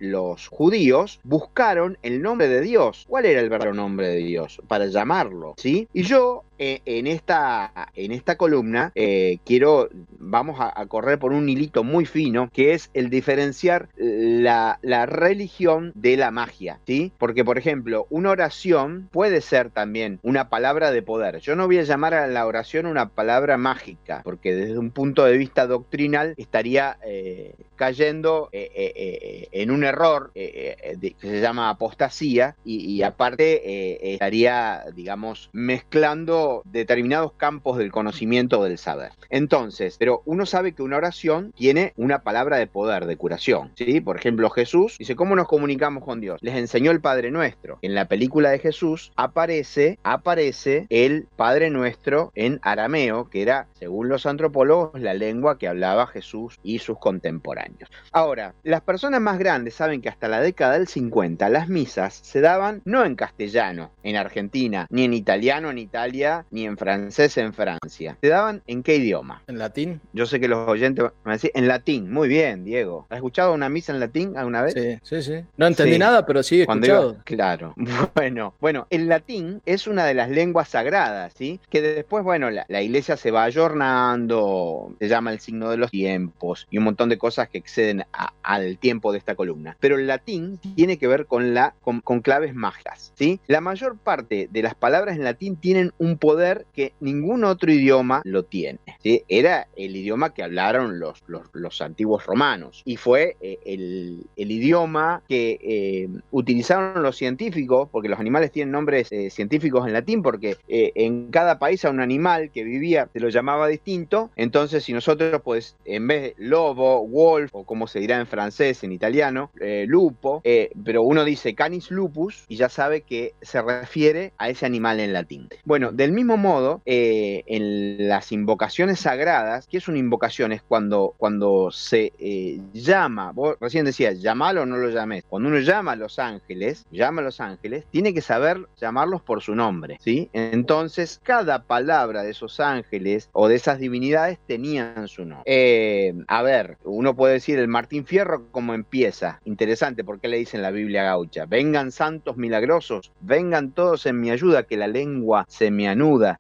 judíos 0.48 1.20
buscaron 1.24 1.81
el 2.02 2.22
nombre 2.22 2.48
de 2.48 2.62
Dios. 2.62 3.06
¿Cuál 3.08 3.26
era 3.26 3.40
el 3.40 3.50
verdadero 3.50 3.74
nombre 3.74 4.08
de 4.08 4.18
Dios? 4.18 4.62
Para 4.68 4.88
llamarlo, 4.88 5.54
¿sí? 5.58 5.88
Y 5.94 6.04
yo 6.04 6.44
en, 6.62 7.08
esta, 7.08 7.90
en 7.96 8.12
esta 8.12 8.38
columna 8.38 8.92
eh, 8.94 9.40
quiero, 9.46 9.90
vamos 10.20 10.60
a, 10.60 10.86
correr 10.86 11.18
por 11.18 11.34
un 11.34 11.50
hilito 11.50 11.84
muy 11.84 12.06
fino, 12.06 12.50
que 12.54 12.74
es 12.74 12.92
el 12.94 13.10
diferenciar 13.10 13.90
la, 13.98 14.78
religión 15.08 15.92
de 15.96 16.18
la 16.18 16.30
magia, 16.32 16.80
¿sí? 16.86 17.12
Porque, 17.18 17.44
por 17.44 17.58
ejemplo, 17.58 18.06
una 18.10 18.30
oración 18.30 19.10
puede 19.12 19.42
ser 19.42 19.72
también 19.72 20.20
una 20.22 20.50
palabra 20.50 20.92
de 20.92 21.02
poder. 21.02 21.40
Yo 21.40 21.56
no 21.56 21.66
voy 21.66 21.80
a 21.80 21.84
llamar 21.84 22.14
a 22.14 22.28
la 22.28 22.46
oración 22.46 22.86
una 22.86 23.10
palabra 23.10 23.58
mágica, 23.58 24.22
porque 24.24 24.54
desde 24.54 24.78
un 24.78 24.92
punto 24.92 25.26
de 25.26 25.38
vista 25.38 25.66
doctrinal 25.66 26.36
estaría 26.38 26.98
eh, 27.04 27.56
cayendo 27.76 28.50
eh, 28.52 29.48
en 29.52 29.72
un 29.72 29.84
error 29.84 30.32
que 30.34 31.16
se 31.20 31.42
llama 31.42 31.70
apostasía 31.70 32.56
y 32.64 33.02
aparte 33.02 34.14
estaría, 34.14 34.86
digamos, 34.94 35.50
mezclando 35.54 36.51
determinados 36.66 37.34
campos 37.34 37.78
del 37.78 37.92
conocimiento 37.92 38.64
del 38.64 38.78
saber. 38.78 39.12
Entonces, 39.30 39.96
pero 39.98 40.22
uno 40.26 40.46
sabe 40.46 40.74
que 40.74 40.84
una 40.84 40.98
oración 40.98 41.54
tiene 41.56 41.94
una 41.96 42.20
palabra 42.20 42.58
de 42.58 42.68
poder, 42.68 43.06
de 43.06 43.18
curación. 43.18 43.72
¿sí? 43.76 44.02
Por 44.02 44.18
ejemplo, 44.18 44.50
Jesús 44.50 44.98
dice, 44.98 45.16
¿cómo 45.16 45.36
nos 45.36 45.48
comunicamos 45.48 46.04
con 46.04 46.22
Dios? 46.22 46.40
Les 46.42 46.56
enseñó 46.56 46.92
el 46.92 47.02
Padre 47.02 47.32
Nuestro. 47.32 47.80
En 47.82 47.96
la 47.96 48.06
película 48.06 48.50
de 48.50 48.60
Jesús 48.60 49.12
aparece, 49.16 49.98
aparece 50.04 50.88
el 50.90 51.28
Padre 51.36 51.70
Nuestro 51.70 52.32
en 52.36 52.60
arameo, 52.64 53.30
que 53.30 53.42
era, 53.42 53.68
según 53.80 54.10
los 54.10 54.26
antropólogos, 54.26 55.00
la 55.00 55.14
lengua 55.14 55.58
que 55.58 55.68
hablaba 55.68 56.08
Jesús 56.08 56.60
y 56.64 56.80
sus 56.80 56.98
contemporáneos. 57.00 57.90
Ahora, 58.12 58.54
las 58.64 58.82
personas 58.82 59.22
más 59.22 59.40
grandes 59.40 59.76
saben 59.76 60.02
que 60.02 60.10
hasta 60.10 60.28
la 60.28 60.42
década 60.42 60.74
del 60.74 60.88
50 60.88 61.50
las 61.50 61.70
misas 61.70 62.14
se 62.14 62.42
daban 62.42 62.82
no 62.86 63.06
en 63.06 63.16
castellano, 63.16 63.92
en 64.04 64.16
Argentina, 64.16 64.88
ni 64.90 65.06
en 65.06 65.14
italiano 65.14 65.70
en 65.70 65.78
Italia, 65.78 66.41
ni 66.50 66.66
en 66.66 66.78
francés 66.78 67.38
en 67.38 67.54
Francia. 67.54 68.18
¿Te 68.20 68.30
daban 68.30 68.62
en 68.68 68.84
qué 68.84 68.96
idioma? 68.96 69.42
¿En 69.48 69.58
latín? 69.58 70.02
Yo 70.14 70.26
sé 70.26 70.40
que 70.40 70.48
los 70.48 70.68
oyentes 70.68 71.04
van 71.04 71.14
a 71.26 71.32
decir, 71.34 71.52
en 71.54 71.68
latín. 71.68 72.12
Muy 72.12 72.28
bien, 72.28 72.64
Diego. 72.64 73.06
¿Has 73.10 73.18
escuchado 73.18 73.54
una 73.54 73.70
misa 73.70 73.94
en 73.94 74.00
latín 74.00 74.38
alguna 74.38 74.62
vez? 74.62 74.74
Sí, 74.74 75.00
sí, 75.04 75.22
sí. 75.22 75.46
No 75.58 75.68
entendí 75.68 75.98
nada, 75.98 76.26
pero 76.26 76.44
sí 76.44 76.60
he 76.60 76.62
escuchado. 76.64 77.18
claro. 77.24 77.74
Bueno, 78.16 78.54
bueno, 78.60 78.88
el 78.90 79.08
latín 79.08 79.62
es 79.66 79.88
una 79.88 80.06
de 80.06 80.14
las 80.14 80.30
lenguas 80.30 80.70
sagradas, 80.70 81.34
¿sí? 81.36 81.60
Que 81.70 81.82
después, 81.82 82.24
bueno, 82.24 82.50
la, 82.50 82.82
iglesia 82.82 83.18
se 83.18 83.32
va 83.32 83.44
ayornando, 83.44 84.94
se 85.00 85.08
llama 85.08 85.32
el 85.32 85.40
signo 85.40 85.70
de 85.70 85.78
los 85.78 85.92
tiempos 85.92 86.68
y 86.70 86.78
un 86.78 86.84
montón 86.84 87.10
de 87.10 87.18
cosas 87.18 87.50
que 87.50 87.58
exceden 87.58 88.04
al 88.44 88.78
tiempo 88.78 89.12
de 89.12 89.18
esta 89.18 89.36
columna. 89.36 89.78
Pero 89.80 89.98
el 89.98 90.08
latín 90.08 90.60
tiene 90.76 90.98
que 90.98 91.08
ver 91.08 91.26
con, 91.26 91.54
la, 91.54 91.74
con, 91.82 92.02
con 92.02 92.22
claves 92.22 92.54
mágicas, 92.54 93.12
¿sí? 93.16 93.40
La 93.48 93.62
mayor 93.62 93.98
parte 93.98 94.50
de 94.52 94.62
las 94.62 94.76
palabras 94.76 95.16
en 95.16 95.24
latín 95.24 95.56
tienen 95.56 95.94
un 95.98 96.18
poder 96.22 96.68
que 96.74 96.94
ningún 97.00 97.44
otro 97.44 97.74
idioma 97.74 98.22
lo 98.24 98.44
tiene. 98.44 98.80
Era 99.28 99.68
el 99.76 99.96
idioma 99.96 100.34
que 100.34 100.44
hablaron 100.44 101.00
los, 101.00 101.24
los, 101.28 101.82
antiguos 101.82 102.28
romanos 102.28 102.84
y 102.86 102.98
fue 102.98 103.38
eh, 103.42 103.58
el, 103.66 104.28
idioma 104.38 105.24
que 105.28 105.58
eh, 105.64 106.10
utilizaron 106.30 107.02
los 107.02 107.18
científicos, 107.18 107.90
porque 107.92 108.08
los 108.08 108.20
animales 108.20 108.52
tienen 108.52 108.72
nombres 108.72 109.12
eh, 109.12 109.32
científicos 109.32 109.88
en 109.88 109.94
latín, 109.94 110.22
porque 110.22 110.58
en 110.68 111.32
cada 111.32 111.58
país 111.58 111.84
a 111.86 111.90
un 111.90 112.00
animal 112.00 112.52
que 112.52 112.64
vivía 112.64 113.10
se 113.12 113.20
lo 113.20 113.30
llamaba 113.30 113.68
distinto, 113.68 114.30
entonces 114.36 114.84
si 114.84 114.94
nosotros 114.94 115.42
pues 115.44 115.76
en 115.86 116.08
vez 116.08 116.22
de 116.22 116.36
lobo, 116.38 117.08
wolf, 117.08 117.50
o 117.54 117.64
como 117.64 117.88
se 117.88 118.00
dirá 118.00 118.20
en 118.20 118.28
francés, 118.28 118.84
en 118.84 118.92
italiano, 118.92 119.50
lupo, 119.88 120.44
pero 120.86 121.02
uno 121.02 121.26
dice 121.26 121.56
canis 121.56 121.90
lupus 121.90 122.46
y 122.48 122.58
ya 122.58 122.70
sabe 122.70 123.02
que 123.02 123.34
se 123.42 123.60
refiere 123.62 124.34
a 124.38 124.50
ese 124.50 124.68
animal 124.68 125.00
en 125.00 125.14
latín. 125.14 125.50
Bueno, 125.66 125.92
del 125.92 126.11
mismo 126.12 126.38
modo, 126.38 126.82
en 126.86 128.08
las 128.08 128.32
invocaciones 128.32 129.00
sagradas, 129.00 129.68
¿qué 129.68 129.78
es 129.78 129.88
una 129.88 129.98
invocación? 129.98 130.52
Es 130.52 130.62
cuando, 130.62 131.14
cuando 131.18 131.72
se 131.72 132.14
eh, 132.20 132.60
llama, 132.74 133.32
vos 133.32 133.58
recién 133.60 133.86
decías, 133.86 134.22
llamalo 134.22 134.64
o 134.64 134.66
no 134.66 134.78
lo 134.78 134.90
llames. 134.90 135.24
Cuando 135.28 135.50
uno 135.50 135.60
llama 135.60 135.94
a 135.94 135.96
los 135.96 136.20
ángeles, 136.20 136.86
llama 136.92 137.22
a 137.22 137.26
los 137.26 137.40
ángeles, 137.40 137.86
tiene 137.92 138.14
que 138.14 138.22
saber 138.22 138.68
llamarlos 138.80 139.22
por 139.22 139.42
su 139.42 139.56
nombre, 139.56 139.98
¿sí? 140.02 140.30
Entonces, 140.34 141.20
cada 141.24 141.64
palabra 141.64 142.24
de 142.24 142.32
esos 142.32 142.60
ángeles 142.60 143.30
o 143.34 143.48
de 143.48 143.56
esas 143.56 143.80
divinidades 143.80 144.40
tenían 144.48 145.08
su 145.08 145.26
nombre. 145.26 145.44
Eh, 145.46 146.14
a 146.28 146.42
ver, 146.42 146.78
uno 146.84 147.16
puede 147.16 147.34
decir 147.34 147.60
el 147.60 147.68
Martín 147.68 148.06
Fierro 148.06 148.48
como 148.52 148.74
empieza. 148.74 149.40
Interesante, 149.46 150.04
porque 150.04 150.28
le 150.28 150.38
dice 150.38 150.58
en 150.58 150.64
la 150.64 150.72
Biblia 150.72 151.04
gaucha? 151.04 151.46
Vengan 151.46 151.92
santos 151.92 152.38
milagrosos, 152.38 153.12
vengan 153.22 153.72
todos 153.72 154.06
en 154.06 154.20
mi 154.20 154.32
ayuda, 154.32 154.64
que 154.64 154.78
la 154.78 154.88
lengua 154.88 155.46
se 155.48 155.72
me 155.72 155.88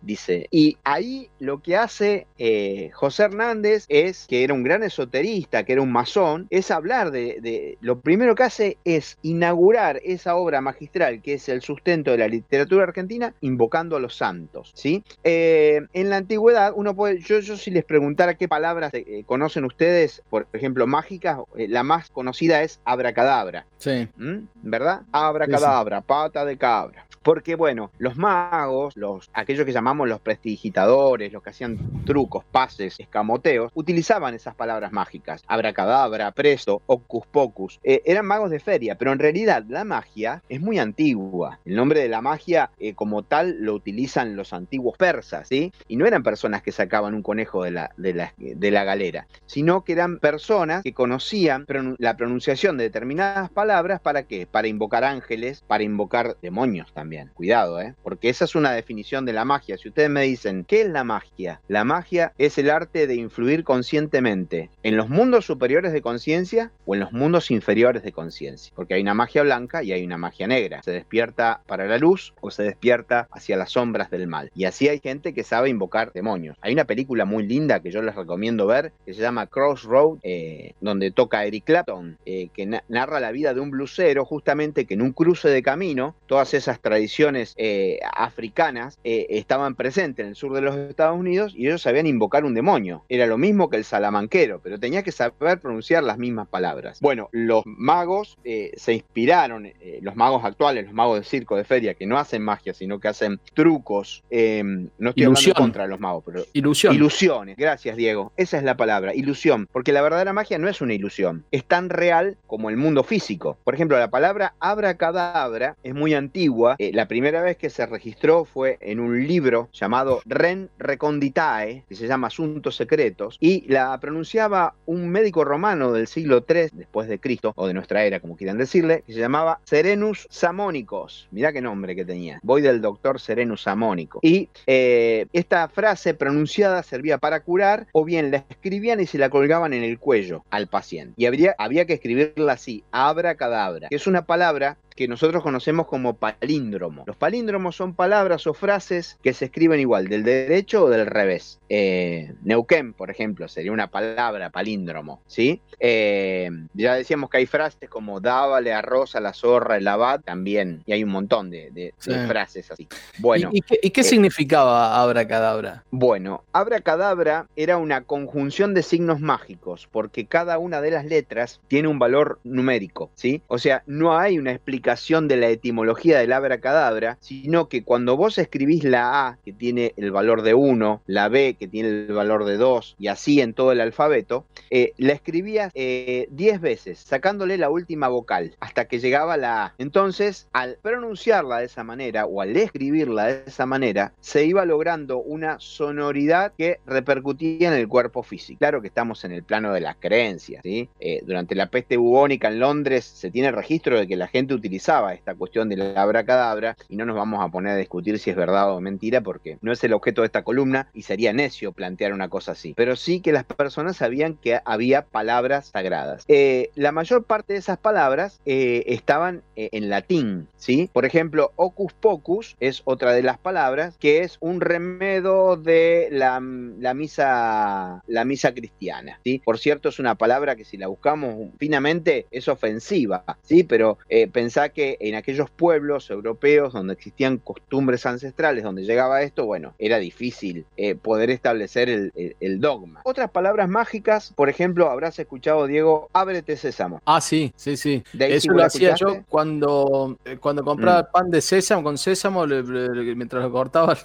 dice. 0.02 0.48
Y 0.52 0.78
ahí 0.84 1.30
lo 1.40 1.62
que 1.62 1.76
hace 1.76 2.28
eh, 2.38 2.90
José 2.94 3.24
Hernández 3.24 3.86
es, 3.90 4.26
que 4.28 4.44
era 4.44 4.54
un 4.54 4.64
gran 4.64 4.84
esoterista, 4.84 5.64
que 5.64 5.74
era 5.74 5.82
un 5.82 5.92
masón, 5.92 6.48
es 6.50 6.72
hablar 6.72 7.12
de, 7.12 7.78
lo 7.82 8.00
primero 8.00 8.36
que 8.36 8.44
hace 8.44 8.78
es 8.86 9.18
inaugurar 9.22 10.00
esa 10.04 10.36
obra 10.36 10.62
magistral 10.62 11.22
que 11.22 11.34
es 11.34 11.50
el 11.50 11.62
sustento 11.62 12.12
de 12.12 12.18
la 12.18 12.28
literatura 12.28 12.84
argentina, 12.84 13.34
invocando 13.42 13.96
a 13.96 14.00
los 14.00 14.16
santos. 14.16 14.72
¿sí? 14.76 15.04
Eh, 15.24 15.82
en 15.94 16.10
la 16.10 16.18
antigüedad, 16.18 16.74
uno 16.76 16.96
puede, 16.96 17.20
yo, 17.20 17.40
yo 17.40 17.58
si 17.58 17.72
les 17.72 17.86
preguntara 17.86 18.36
qué 18.36 18.48
palabras 18.48 18.94
eh, 18.94 19.24
conocen 19.26 19.66
ustedes, 19.66 20.22
por 20.30 20.48
ejemplo, 20.54 20.88
mágicas, 20.88 21.40
la 21.56 21.84
más 21.84 22.10
conocida 22.10 22.64
es 22.64 22.80
abracadabra. 22.86 23.66
Sí. 23.78 24.08
¿Mm? 24.18 24.48
¿Verdad? 24.64 25.02
Abracadabra, 25.12 26.02
pata 26.02 26.46
de 26.46 26.58
cabra. 26.58 27.06
Porque, 27.24 27.56
bueno, 27.56 27.92
los 28.00 28.18
magos, 28.18 28.98
los, 28.98 29.30
aquellos 29.34 29.66
que 29.66 29.72
llamamos 29.72 30.10
los 30.10 30.20
prestidigitadores, 30.22 31.32
los 31.32 31.44
que 31.44 31.52
hacían 31.52 31.78
trucos, 32.04 32.44
pases, 32.44 33.00
escamoteos, 33.00 33.72
utilizaban 33.76 34.34
esas 34.34 34.56
palabras 34.56 34.92
mágicas. 34.92 35.44
Abracadabra, 35.48 36.32
presto, 36.32 36.82
ocus 36.88 37.28
pocus. 37.28 37.80
Eh, 37.84 38.02
eran 38.06 38.26
magos 38.26 38.50
de 38.50 38.60
feria, 38.60 38.96
pero 38.96 39.12
en 39.12 39.20
realidad 39.20 39.64
la 39.70 39.84
magia 39.84 40.42
es 40.50 40.62
muy 40.62 40.80
antigua. 40.80 41.60
El 41.64 41.76
nombre 41.76 42.00
de 42.00 42.10
la 42.10 42.22
magia, 42.22 42.72
eh, 42.80 42.96
como 42.96 43.22
tal, 43.22 43.58
lo 43.60 43.76
utilizan 43.76 44.36
los 44.36 44.52
antiguos 44.52 44.98
persas, 44.98 45.48
¿sí? 45.48 45.72
Y 45.88 45.98
no 45.98 46.08
eran 46.08 46.24
personas 46.24 46.64
que 46.64 46.72
sacaban 46.72 47.14
un 47.14 47.22
conejo 47.22 47.64
de 47.64 47.72
la 47.72 48.84
galera, 48.84 49.28
sino 49.46 49.84
que 49.84 49.94
eran 49.94 50.18
personas 50.18 50.82
que 50.82 50.94
conocían 50.94 51.68
la 52.00 52.18
pronunciación 52.18 52.78
de 52.78 52.86
determinadas 52.86 53.52
palabras 53.52 54.02
para 54.02 54.24
qué? 54.24 54.48
Para 54.48 54.68
invocar 54.68 55.04
ángeles, 55.04 55.64
para 55.68 55.84
invocar 55.84 56.36
demonios 56.42 56.92
también 56.94 57.11
Cuidado, 57.34 57.82
¿eh? 57.82 57.94
Porque 58.04 58.30
esa 58.30 58.46
es 58.46 58.56
una 58.56 58.72
definición 58.72 59.26
de 59.26 59.34
la 59.34 59.46
magia. 59.46 59.78
Si 59.78 59.90
ustedes 59.90 60.10
me 60.10 60.24
dicen, 60.24 60.64
¿qué 60.64 60.82
es 60.82 60.90
la 60.90 61.04
magia? 61.04 61.60
La 61.68 61.84
magia 61.84 62.34
es 62.38 62.58
el 62.58 62.70
arte 62.70 63.08
de 63.08 63.16
influir 63.16 63.64
conscientemente 63.64 64.70
en 64.84 64.98
los 64.98 65.10
mundos 65.10 65.46
superiores 65.46 65.94
de 65.94 66.02
conciencia 66.02 66.72
o 66.86 66.96
en 66.96 67.02
los 67.02 67.12
mundos 67.12 67.52
inferiores 67.52 68.04
de 68.04 68.12
conciencia. 68.12 68.72
Porque 68.76 68.94
hay 68.94 69.02
una 69.02 69.14
magia 69.14 69.44
blanca 69.44 69.84
y 69.84 69.92
hay 69.92 70.04
una 70.04 70.18
magia 70.18 70.48
negra. 70.48 70.82
Se 70.84 70.92
despierta 70.92 71.62
para 71.68 71.86
la 71.86 71.98
luz 71.98 72.34
o 72.40 72.50
se 72.52 72.64
despierta 72.64 73.28
hacia 73.32 73.58
las 73.58 73.72
sombras 73.72 74.10
del 74.10 74.28
mal. 74.28 74.52
Y 74.56 74.66
así 74.66 74.88
hay 74.88 75.00
gente 75.00 75.34
que 75.34 75.44
sabe 75.44 75.70
invocar 75.70 76.14
demonios. 76.14 76.58
Hay 76.62 76.74
una 76.74 76.86
película 76.86 77.26
muy 77.26 77.46
linda 77.46 77.82
que 77.82 77.92
yo 77.92 78.02
les 78.02 78.16
recomiendo 78.16 78.68
ver 78.68 78.94
que 79.06 79.14
se 79.14 79.22
llama 79.22 79.48
Crossroad, 79.48 80.20
eh, 80.24 80.74
donde 80.82 81.12
toca 81.12 81.46
Eric 81.46 81.66
Clapton, 81.66 82.18
eh, 82.26 82.50
que 82.54 82.82
narra 82.88 83.20
la 83.20 83.32
vida 83.32 83.54
de 83.54 83.60
un 83.60 83.72
blusero 83.72 84.26
justamente 84.26 84.86
que 84.86 84.94
en 84.94 85.02
un 85.02 85.12
cruce 85.12 85.50
de 85.50 85.62
camino, 85.62 86.16
todas 86.28 86.54
esas 86.54 86.80
tradiciones 86.80 87.01
tradiciones 87.02 87.56
eh, 87.58 88.00
africanas 88.14 89.00
eh, 89.04 89.26
estaban 89.32 89.74
presentes 89.74 90.24
en 90.24 90.30
el 90.30 90.36
sur 90.36 90.54
de 90.54 90.62
los 90.62 90.76
Estados 90.76 91.18
Unidos 91.18 91.56
y 91.58 91.66
ellos 91.66 91.82
sabían 91.82 92.06
invocar 92.06 92.46
un 92.46 92.54
demonio. 92.54 93.04
Era 93.10 93.26
lo 93.26 93.40
mismo 93.40 93.72
que 93.72 93.78
el 93.78 93.86
salamanquero, 93.86 94.60
pero 94.62 94.80
tenía 94.80 95.02
que 95.02 95.12
saber 95.12 95.60
pronunciar 95.60 96.04
las 96.04 96.20
mismas 96.20 96.48
palabras. 96.48 97.00
Bueno, 97.02 97.28
los 97.32 97.64
magos 97.66 98.38
eh, 98.44 98.72
se 98.78 98.94
inspiraron, 98.94 99.72
los 100.02 100.16
magos 100.16 100.46
actuales, 100.46 100.86
los 100.86 100.94
magos 100.94 101.18
de 101.18 101.26
circo, 101.26 101.56
de 101.56 101.64
feria, 101.64 101.96
que 101.96 102.06
no 102.06 102.20
hacen 102.20 102.44
magia, 102.44 102.76
sino 102.76 103.00
que 103.00 103.08
hacen 103.08 103.40
trucos. 103.56 104.24
no 104.30 105.10
estoy 105.10 105.24
hablando 105.24 105.54
contra 105.56 105.88
los 105.88 106.00
magos, 106.00 106.24
pero 106.24 106.46
Ilusión. 106.54 106.94
ilusiones. 106.94 107.58
Gracias, 107.58 107.98
Diego. 107.98 108.32
Esa 108.38 108.58
es 108.58 108.64
la 108.64 108.78
palabra, 108.78 109.16
ilusión. 109.16 109.68
Porque 109.72 109.92
la 109.92 110.04
verdadera 110.04 110.34
magia 110.34 110.60
no 110.60 110.70
es 110.70 110.82
una 110.82 110.94
ilusión. 110.94 111.46
Es 111.50 111.64
tan 111.64 111.90
real 111.90 112.38
como 112.46 112.70
el 112.70 112.78
mundo 112.78 113.04
físico. 113.04 113.58
Por 113.64 113.74
ejemplo, 113.74 113.98
la 113.98 114.12
palabra 114.12 114.54
abracadabra 114.60 115.78
es 115.84 115.96
muy 115.96 116.14
antigua 116.14 116.76
la 116.92 117.08
primera 117.08 117.42
vez 117.42 117.58
que 117.58 117.70
se 117.70 117.86
registró 117.86 118.46
fue 118.46 118.78
en 118.82 119.00
un 119.00 119.28
libro 119.28 119.70
llamado 119.74 120.22
Ren 120.26 120.70
Reconditae, 120.78 121.84
que 121.88 121.96
se 121.96 122.08
llama 122.08 122.28
Asuntos 122.28 122.76
Secretos, 122.76 123.38
y 123.40 123.66
la 123.72 124.00
pronunciaba 124.00 124.76
un 124.86 125.10
médico 125.10 125.44
romano 125.44 125.92
del 125.92 126.08
siglo 126.08 126.46
III 126.48 126.70
después 126.74 127.08
de 127.08 127.20
Cristo, 127.20 127.54
o 127.56 127.68
de 127.68 127.74
nuestra 127.74 128.04
era, 128.04 128.20
como 128.20 128.36
quieran 128.36 128.58
decirle, 128.58 129.04
que 129.06 129.14
se 129.14 129.20
llamaba 129.20 129.60
Serenus 129.64 130.28
Samónicos. 130.30 131.28
Mirá 131.32 131.54
qué 131.54 131.62
nombre 131.62 131.96
que 131.96 132.06
tenía. 132.06 132.40
Voy 132.44 132.62
del 132.62 132.82
doctor 132.82 133.20
Serenus 133.20 133.64
Samónico. 133.64 134.20
Y 134.22 134.50
eh, 134.68 135.28
esta 135.34 135.68
frase 135.68 136.14
pronunciada 136.14 136.84
servía 136.84 137.18
para 137.18 137.42
curar, 137.42 137.88
o 137.92 138.06
bien 138.06 138.32
la 138.32 138.44
escribían 138.50 139.00
y 139.00 139.08
se 139.08 139.18
la 139.18 139.30
colgaban 139.30 139.74
en 139.74 139.84
el 139.84 140.00
cuello 140.00 140.44
al 140.50 140.68
paciente. 140.68 141.14
Y 141.18 141.26
habría, 141.26 141.56
había 141.58 141.86
que 141.86 141.94
escribirla 141.94 142.54
así, 142.54 142.84
abra 142.92 143.36
cadabra, 143.36 143.90
que 143.90 143.96
es 143.96 144.08
una 144.08 144.26
palabra 144.26 144.78
que 145.02 145.08
nosotros 145.08 145.42
conocemos 145.42 145.88
como 145.88 146.14
palíndromo. 146.14 147.06
Los 147.08 147.16
palíndromos 147.16 147.76
son 147.76 147.96
palabras 147.96 148.46
o 148.46 148.54
frases 148.54 149.18
que 149.24 149.34
se 149.34 149.46
escriben 149.46 149.80
igual, 149.80 150.08
del 150.08 150.24
derecho 150.24 150.84
o 150.84 150.90
del 150.92 151.08
revés. 151.08 151.60
Eh, 151.70 152.36
Neuquén, 152.44 152.94
por 152.94 153.10
ejemplo, 153.10 153.48
sería 153.48 153.72
una 153.72 153.88
palabra 153.88 154.52
palíndromo, 154.52 155.24
¿sí? 155.26 155.60
Eh, 155.80 156.52
ya 156.76 156.94
decíamos 156.94 157.32
que 157.32 157.38
hay 157.38 157.48
frases 157.48 157.90
como 157.90 158.20
dávale 158.20 158.74
arroz 158.74 159.16
a 159.16 159.22
la 159.22 159.34
zorra, 159.34 159.78
el 159.78 159.88
abad, 159.88 160.22
también, 160.22 160.84
y 160.86 160.94
hay 160.94 161.04
un 161.04 161.10
montón 161.10 161.50
de, 161.50 161.96
frases 162.28 162.70
así. 162.70 162.88
Bueno. 163.18 163.50
¿Y, 163.52 163.62
qué, 163.62 163.80
y 163.82 163.90
qué 163.90 164.02
eh, 164.02 164.04
significaba 164.04 165.02
abracadabra? 165.02 165.84
Bueno, 165.90 166.44
abracadabra 166.54 167.48
era 167.56 167.78
una 167.78 168.04
conjunción 168.04 168.76
de 168.76 168.84
signos 168.84 169.20
mágicos, 169.20 169.90
porque 169.92 170.28
cada 170.28 170.60
una 170.60 170.80
de 170.80 170.92
las 170.92 171.06
letras 171.06 171.60
tiene 171.68 171.88
un 171.88 171.98
valor 171.98 172.40
numérico, 172.44 173.10
¿sí? 173.16 173.42
O 173.48 173.58
sea, 173.58 173.82
no 173.88 174.16
hay 174.16 174.38
una 174.38 174.52
explicación 174.52 174.91
de 175.28 175.38
la 175.38 175.48
etimología 175.48 176.20
del 176.20 176.34
abracadabra, 176.34 177.18
sino 177.22 177.68
que 177.68 177.84
cuando 177.84 178.18
vos 178.18 178.38
escribís 178.38 178.84
la 178.84 179.28
A, 179.28 179.38
que 179.44 179.54
tiene 179.54 179.94
el 179.98 180.12
valor 180.12 180.42
de 180.42 180.54
1, 180.54 181.02
la 181.08 181.30
B, 181.30 181.56
que 181.58 181.68
tiene 181.68 181.90
el 181.90 182.14
valor 182.14 182.46
de 182.46 182.58
2 182.58 182.96
y 183.00 183.08
así 183.08 183.42
en 183.42 183.54
todo 183.54 183.72
el 183.72 183.82
alfabeto, 183.82 184.46
eh, 184.70 184.94
la 184.98 185.14
escribías 185.14 185.72
10 185.74 185.76
eh, 185.76 186.58
veces, 186.60 187.00
sacándole 187.00 187.58
la 187.58 187.70
última 187.70 188.08
vocal 188.08 188.56
hasta 188.60 188.86
que 188.86 189.00
llegaba 189.00 189.38
la 189.38 189.66
A. 189.66 189.74
Entonces, 189.78 190.48
al 190.54 190.78
pronunciarla 190.82 191.60
de 191.60 191.66
esa 191.66 191.84
manera 191.84 192.26
o 192.26 192.42
al 192.42 192.56
escribirla 192.56 193.28
de 193.28 193.44
esa 193.48 193.66
manera, 193.66 194.14
se 194.20 194.46
iba 194.46 194.66
logrando 194.66 195.20
una 195.20 195.60
sonoridad 195.60 196.54
que 196.58 196.80
repercutía 196.86 197.70
en 197.70 197.76
el 197.76 197.88
cuerpo 197.88 198.24
físico. 198.24 198.60
Claro 198.60 198.82
que 198.82 198.88
estamos 198.88 199.24
en 199.26 199.32
el 199.32 199.44
plano 199.44 199.74
de 199.74 199.82
las 199.82 199.96
creencias. 199.98 200.62
Eh, 200.64 200.88
durante 201.26 201.56
la 201.56 201.68
peste 201.68 201.98
bubónica 201.98 202.48
en 202.48 202.60
Londres 202.60 203.06
se 203.06 203.32
tiene 203.32 203.52
registro 203.52 204.00
de 204.00 204.08
que 204.08 204.16
la 204.16 204.28
gente 204.28 204.54
utilizaba 204.54 204.71
esta 204.78 205.36
cuestión 205.36 205.70
de 205.70 205.78
la 205.78 206.02
abracadabra 206.02 206.78
y 206.90 206.96
no 206.96 207.06
nos 207.06 207.16
vamos 207.16 207.44
a 207.44 207.50
poner 207.50 207.74
a 207.74 207.78
discutir 207.78 208.20
si 208.20 208.30
es 208.30 208.36
verdad 208.36 208.72
o 208.72 208.82
mentira 208.82 209.22
porque 209.22 209.58
no 209.62 209.72
es 209.72 209.84
el 209.84 209.94
objeto 209.94 210.22
de 210.22 210.28
esta 210.28 210.44
columna 210.44 210.88
y 210.94 211.04
sería 211.04 211.34
necio 211.34 211.72
plantear 211.72 212.14
una 212.14 212.30
cosa 212.30 212.52
así, 212.54 212.74
pero 212.76 212.96
sí 212.96 213.22
que 213.22 213.32
las 213.32 213.44
personas 213.44 213.98
sabían 213.98 214.36
que 214.36 214.60
había 214.66 215.04
palabras 215.04 215.68
sagradas. 215.68 216.24
Eh, 216.28 216.70
la 216.76 216.92
mayor 216.92 217.24
parte 217.24 217.54
de 217.54 217.60
esas 217.60 217.78
palabras 217.78 218.40
eh, 218.46 218.84
estaban 218.88 219.42
eh, 219.56 219.70
en 219.72 219.90
latín, 219.90 220.48
¿sí? 220.58 220.90
Por 220.94 221.06
ejemplo, 221.06 221.52
ocus 221.56 221.94
pocus 221.94 222.56
es 222.60 222.82
otra 222.86 223.14
de 223.14 223.24
las 223.24 223.38
palabras 223.38 223.96
que 224.00 224.20
es 224.20 224.38
un 224.40 224.62
remedo 224.62 225.58
de 225.58 226.10
la, 226.12 226.40
misa, 226.40 228.04
la 228.08 228.26
misa 228.26 228.54
cristiana, 228.54 229.20
¿sí? 229.24 229.42
Por 229.44 229.60
cierto, 229.60 229.90
es 229.90 230.00
una 230.00 230.16
palabra 230.16 230.56
que 230.56 230.66
si 230.66 230.78
la 230.78 230.88
buscamos 230.88 231.50
finamente 231.58 232.26
es 232.32 232.48
ofensiva, 232.48 233.24
¿sí? 233.44 233.64
Pero 233.64 233.98
pensar 234.32 234.61
Pensá 234.62 234.74
que 234.74 234.98
en 235.00 235.16
aquellos 235.16 235.50
pueblos 235.50 236.12
europeos 236.12 236.74
donde 236.74 236.94
existían 236.94 237.38
costumbres 237.40 238.06
ancestrales, 238.06 238.64
donde 238.64 238.84
llegaba 238.84 239.24
esto, 239.24 239.46
bueno, 239.46 239.74
era 239.80 239.98
difícil 239.98 240.66
eh, 240.78 240.94
poder 240.94 241.32
establecer 241.32 241.90
el, 241.90 242.62
dogma. 242.62 243.02
Otras 243.06 243.32
palabras 243.32 243.68
mágicas, 243.70 244.34
por 244.36 244.50
ejemplo, 244.50 244.92
habrás 244.92 245.18
escuchado, 245.18 245.66
Diego, 245.66 246.10
ábrete 246.14 246.58
sésamo. 246.58 247.02
Ah, 247.06 247.22
sí, 247.22 247.52
sí, 247.56 247.76
sí. 247.76 248.04
Eso 248.20 248.52
lo 248.52 248.64
hacía 248.64 248.94
yo 248.94 249.24
cuando, 249.30 250.18
eh, 250.26 250.38
cuando 250.40 250.64
compraba 250.64 251.02
mm. 251.02 251.12
pan 251.12 251.32
de 251.32 251.42
sésamo 251.42 251.84
con 251.84 251.98
sésamo 251.98 252.46
mientras 252.46 253.42
lo 253.42 253.52
cortaba. 253.52 253.98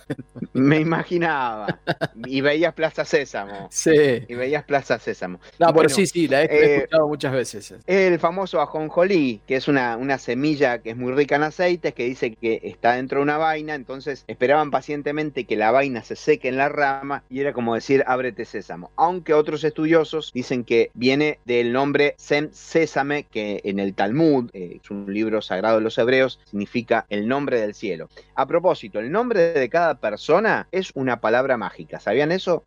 Me 0.54 0.80
imaginaba. 0.80 1.80
y 2.26 2.40
veías 2.40 2.72
Plaza 2.72 3.04
Sésamo. 3.04 3.68
Sí. 3.70 4.24
Y 4.26 4.34
veías 4.34 4.64
Plaza 4.64 4.98
Sésamo. 4.98 5.38
No, 5.58 5.74
pero 5.74 5.90
sí, 5.90 6.06
sí, 6.06 6.28
la 6.28 6.44
he, 6.44 6.46
eh, 6.46 6.76
escuchado 6.76 7.08
muchas 7.08 7.32
veces. 7.32 7.74
El 7.86 8.18
famoso 8.18 8.60
ajonjolí, 8.60 9.42
que 9.46 9.56
es 9.56 9.68
una, 9.68 9.96
una 9.98 10.16
semilla 10.18 10.45
que 10.54 10.90
es 10.90 10.96
muy 10.96 11.12
rica 11.12 11.36
en 11.36 11.42
aceites, 11.42 11.92
que 11.92 12.04
dice 12.04 12.32
que 12.34 12.60
está 12.62 12.92
dentro 12.92 13.18
de 13.18 13.24
una 13.24 13.36
vaina, 13.36 13.74
entonces 13.74 14.24
esperaban 14.28 14.70
pacientemente 14.70 15.44
que 15.44 15.56
la 15.56 15.72
vaina 15.72 16.02
se 16.02 16.14
seque 16.14 16.48
en 16.48 16.56
la 16.56 16.68
rama 16.68 17.24
y 17.28 17.40
era 17.40 17.52
como 17.52 17.74
decir 17.74 18.04
ábrete 18.06 18.44
sésamo. 18.44 18.90
Aunque 18.96 19.34
otros 19.34 19.64
estudiosos 19.64 20.30
dicen 20.32 20.62
que 20.62 20.90
viene 20.94 21.40
del 21.44 21.72
nombre 21.72 22.14
Sem 22.16 22.50
Sésame, 22.52 23.24
que 23.24 23.60
en 23.64 23.80
el 23.80 23.94
Talmud, 23.94 24.50
eh, 24.52 24.78
es 24.82 24.90
un 24.90 25.12
libro 25.12 25.42
sagrado 25.42 25.78
de 25.78 25.82
los 25.82 25.98
hebreos, 25.98 26.38
significa 26.44 27.06
el 27.08 27.26
nombre 27.26 27.60
del 27.60 27.74
cielo. 27.74 28.08
A 28.36 28.46
propósito, 28.46 29.00
el 29.00 29.10
nombre 29.10 29.52
de 29.52 29.68
cada 29.68 29.94
persona 29.96 30.68
es 30.70 30.92
una 30.94 31.20
palabra 31.20 31.56
mágica. 31.56 31.98
¿Sabían 31.98 32.30
eso? 32.30 32.62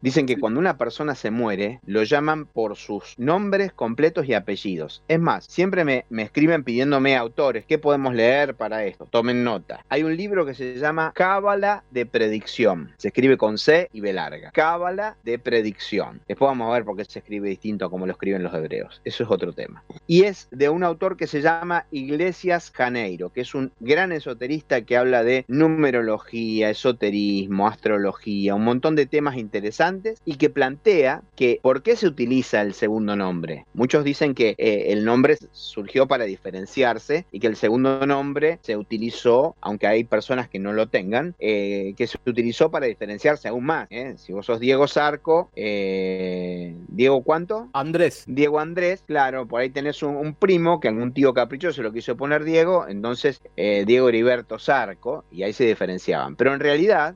Dicen 0.00 0.26
que 0.26 0.38
cuando 0.38 0.60
una 0.60 0.78
persona 0.78 1.14
se 1.14 1.30
muere, 1.30 1.80
lo 1.84 2.02
llaman 2.04 2.46
por 2.46 2.76
sus 2.76 3.14
nombres 3.18 3.72
completos 3.72 4.26
y 4.26 4.34
apellidos. 4.34 5.02
Es 5.08 5.20
más, 5.20 5.44
siempre 5.44 5.84
me, 5.84 6.06
me 6.08 6.22
escriben 6.22 6.64
pidiéndome 6.64 7.17
autores. 7.18 7.64
¿Qué 7.66 7.78
podemos 7.78 8.14
leer 8.14 8.54
para 8.54 8.84
esto? 8.84 9.06
Tomen 9.10 9.44
nota. 9.44 9.84
Hay 9.88 10.02
un 10.02 10.16
libro 10.16 10.46
que 10.46 10.54
se 10.54 10.76
llama 10.76 11.12
Cábala 11.14 11.84
de 11.90 12.06
Predicción. 12.06 12.92
Se 12.96 13.08
escribe 13.08 13.36
con 13.36 13.58
C 13.58 13.88
y 13.92 14.00
B 14.00 14.12
larga. 14.12 14.50
Cábala 14.52 15.16
de 15.24 15.38
Predicción. 15.38 16.20
Después 16.26 16.48
vamos 16.48 16.68
a 16.68 16.72
ver 16.72 16.84
por 16.84 16.96
qué 16.96 17.04
se 17.04 17.18
escribe 17.18 17.48
distinto 17.48 17.84
a 17.84 17.90
como 17.90 18.06
lo 18.06 18.12
escriben 18.12 18.42
los 18.42 18.54
hebreos. 18.54 19.00
Eso 19.04 19.24
es 19.24 19.30
otro 19.30 19.52
tema. 19.52 19.82
Y 20.06 20.24
es 20.24 20.48
de 20.50 20.68
un 20.68 20.84
autor 20.84 21.16
que 21.16 21.26
se 21.26 21.42
llama 21.42 21.86
Iglesias 21.90 22.72
Janeiro, 22.74 23.30
que 23.30 23.42
es 23.42 23.54
un 23.54 23.72
gran 23.80 24.12
esoterista 24.12 24.82
que 24.82 24.96
habla 24.96 25.24
de 25.24 25.44
numerología, 25.48 26.70
esoterismo, 26.70 27.66
astrología, 27.66 28.54
un 28.54 28.64
montón 28.64 28.94
de 28.94 29.06
temas 29.06 29.36
interesantes 29.36 30.20
y 30.24 30.36
que 30.36 30.50
plantea 30.50 31.22
que 31.36 31.60
¿por 31.62 31.82
qué 31.82 31.96
se 31.96 32.06
utiliza 32.06 32.60
el 32.62 32.74
segundo 32.74 33.16
nombre? 33.16 33.66
Muchos 33.74 34.04
dicen 34.04 34.34
que 34.34 34.54
eh, 34.58 34.86
el 34.88 35.04
nombre 35.04 35.36
surgió 35.52 36.06
para 36.06 36.24
diferenciarse 36.24 37.07
y 37.30 37.40
que 37.40 37.46
el 37.46 37.56
segundo 37.56 38.06
nombre 38.06 38.58
se 38.62 38.76
utilizó, 38.76 39.56
aunque 39.60 39.86
hay 39.86 40.04
personas 40.04 40.48
que 40.48 40.58
no 40.58 40.72
lo 40.72 40.88
tengan, 40.88 41.34
eh, 41.38 41.94
que 41.96 42.06
se 42.06 42.18
utilizó 42.26 42.70
para 42.70 42.86
diferenciarse 42.86 43.48
aún 43.48 43.64
más. 43.64 43.88
¿eh? 43.90 44.14
Si 44.16 44.32
vos 44.32 44.46
sos 44.46 44.60
Diego 44.60 44.86
Sarco, 44.88 45.50
Diego 45.54 47.22
cuánto? 47.22 47.68
Andrés. 47.72 48.24
Diego 48.26 48.60
Andrés, 48.60 49.02
claro, 49.06 49.46
por 49.46 49.60
ahí 49.60 49.70
tenés 49.70 50.02
un, 50.02 50.34
primo 50.38 50.78
que 50.80 50.88
algún 50.88 51.12
tío 51.12 51.32
caprichoso 51.34 51.82
lo 51.82 51.92
quiso 51.92 52.16
poner 52.16 52.44
Diego, 52.44 52.86
entonces 52.88 53.40
Diego 53.56 54.08
Heriberto 54.08 54.58
Sarco, 54.58 55.24
y 55.30 55.42
ahí 55.42 55.52
se 55.52 55.64
diferenciaban. 55.64 56.36
Pero 56.36 56.54
en 56.54 56.60
realidad 56.60 57.14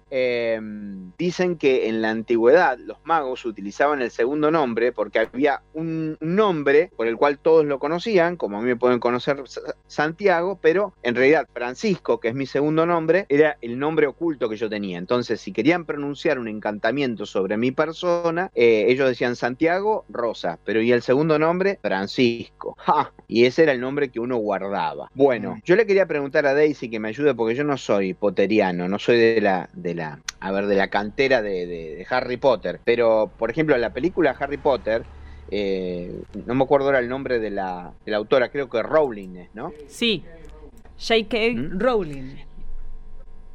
dicen 1.19 1.57
que 1.57 1.89
en 1.89 2.03
la 2.03 2.11
antigüedad 2.11 2.79
los 2.79 2.99
magos 3.05 3.45
utilizaban 3.45 4.03
el 4.03 4.11
segundo 4.11 4.51
nombre 4.51 4.93
porque 4.93 5.19
había 5.21 5.63
un 5.75 6.17
nombre 6.21 6.91
por 6.97 7.07
el 7.07 7.17
cual 7.17 7.39
todos 7.39 7.65
lo 7.65 7.79
conocían, 7.79 8.37
como 8.37 8.59
a 8.59 8.61
mí 8.61 8.67
me 8.67 8.77
pueden 8.77 8.99
conocer 8.99 9.43
Santiago, 9.87 10.59
pero 10.61 10.95
en 11.03 11.15
realidad 11.15 11.47
Francisco, 11.53 12.21
que 12.21 12.29
es 12.29 12.35
mi 12.35 12.47
segundo 12.47 12.87
nombre, 12.87 13.27
era 13.29 13.59
el 13.61 13.79
nombre 13.79 14.07
oculto 14.07 14.49
que 14.49 14.57
yo 14.57 14.69
tenía. 14.69 14.99
Entonces, 14.99 15.41
si 15.41 15.53
querían 15.53 15.85
pronunciar 15.85 16.39
un 16.39 16.49
encantamiento 16.49 17.27
sobre 17.27 17.57
mi 17.57 17.73
persona, 17.73 18.51
eh, 18.55 18.87
ellos 18.89 19.09
decían 19.09 19.37
Santiago 19.37 20.05
Rosa, 20.09 20.59
pero 20.65 20.81
y 20.81 20.93
el 20.93 21.03
segundo 21.03 21.39
nombre, 21.39 21.79
Francisco. 21.83 22.77
Y 23.29 23.45
ese 23.45 23.63
era 23.63 23.73
el 23.73 23.81
nombre 23.81 24.11
que 24.11 24.21
uno 24.21 24.37
guardaba. 24.37 25.11
Bueno, 25.15 25.57
mm. 25.57 25.61
yo 25.65 25.77
le 25.77 25.87
quería 25.87 26.07
preguntar 26.07 26.47
a 26.47 26.55
Daisy 26.55 26.91
que 26.91 27.01
me 27.01 27.09
ayude 27.09 27.35
porque 27.35 27.55
yo 27.55 27.65
no 27.65 27.77
soy 27.77 28.15
poteriano, 28.15 28.89
no 28.89 28.99
soy 28.99 29.19
de 29.19 29.41
la, 29.41 29.69
de 29.73 29.95
la, 29.95 30.21
a 30.41 30.53
ver, 30.53 30.67
de 30.67 30.77
la 30.77 30.89
cantera 30.89 31.43
de 31.43 32.07
Harry 32.11 32.37
Potter, 32.37 32.81
pero 32.85 33.31
por 33.39 33.51
ejemplo, 33.51 33.77
la 33.77 33.93
película 33.93 34.37
Harry 34.39 34.57
Potter, 34.57 35.05
eh, 35.55 36.23
no 36.47 36.55
me 36.55 36.65
acuerdo 36.65 36.87
ahora 36.87 36.99
el 36.99 37.11
nombre 37.11 37.39
de 37.39 37.51
la, 37.51 37.93
autora, 38.15 38.49
creo 38.49 38.71
que 38.71 38.83
Rowling, 38.83 39.49
¿no? 39.53 39.75
Sí, 39.87 40.25
J.K. 40.99 41.37
¿Mm? 41.55 41.79
Rowling. 41.79 42.37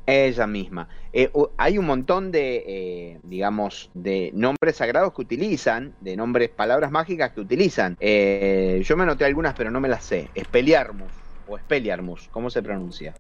Ella 0.06 0.46
misma. 0.46 0.88
Eh, 1.12 1.32
hay 1.58 1.80
un 1.80 1.86
montón 1.86 2.32
de, 2.32 2.64
eh, 2.68 3.20
digamos, 3.24 3.90
de 3.96 4.30
nombres 4.36 4.76
sagrados 4.76 5.12
que 5.12 5.24
utilizan, 5.24 5.96
de 6.00 6.16
nombres, 6.16 6.50
palabras 6.50 6.92
mágicas 6.92 7.32
que 7.32 7.42
utilizan. 7.42 7.98
yo 8.00 8.96
me 8.96 9.04
anoté 9.04 9.26
algunas, 9.26 9.56
pero 9.56 9.72
no 9.72 9.82
me 9.82 9.90
las 9.90 10.04
sé. 10.04 10.30
Espeliarmus 10.36 11.12
o 11.48 11.58
Speliarmus, 11.58 12.30
¿cómo 12.32 12.52
se 12.52 12.62
pronuncia? 12.62 13.16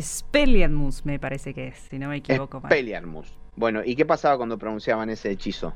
Speliarmus 0.00 1.04
me 1.04 1.18
parece 1.18 1.52
que 1.52 1.68
es, 1.68 1.76
si 1.90 1.98
no 1.98 2.08
me 2.08 2.16
equivoco. 2.16 2.60
Speliarmus. 2.60 3.34
Bueno, 3.56 3.82
¿y 3.84 3.94
qué 3.94 4.06
pasaba 4.06 4.38
cuando 4.38 4.56
pronunciaban 4.56 5.10
ese 5.10 5.30
hechizo? 5.30 5.74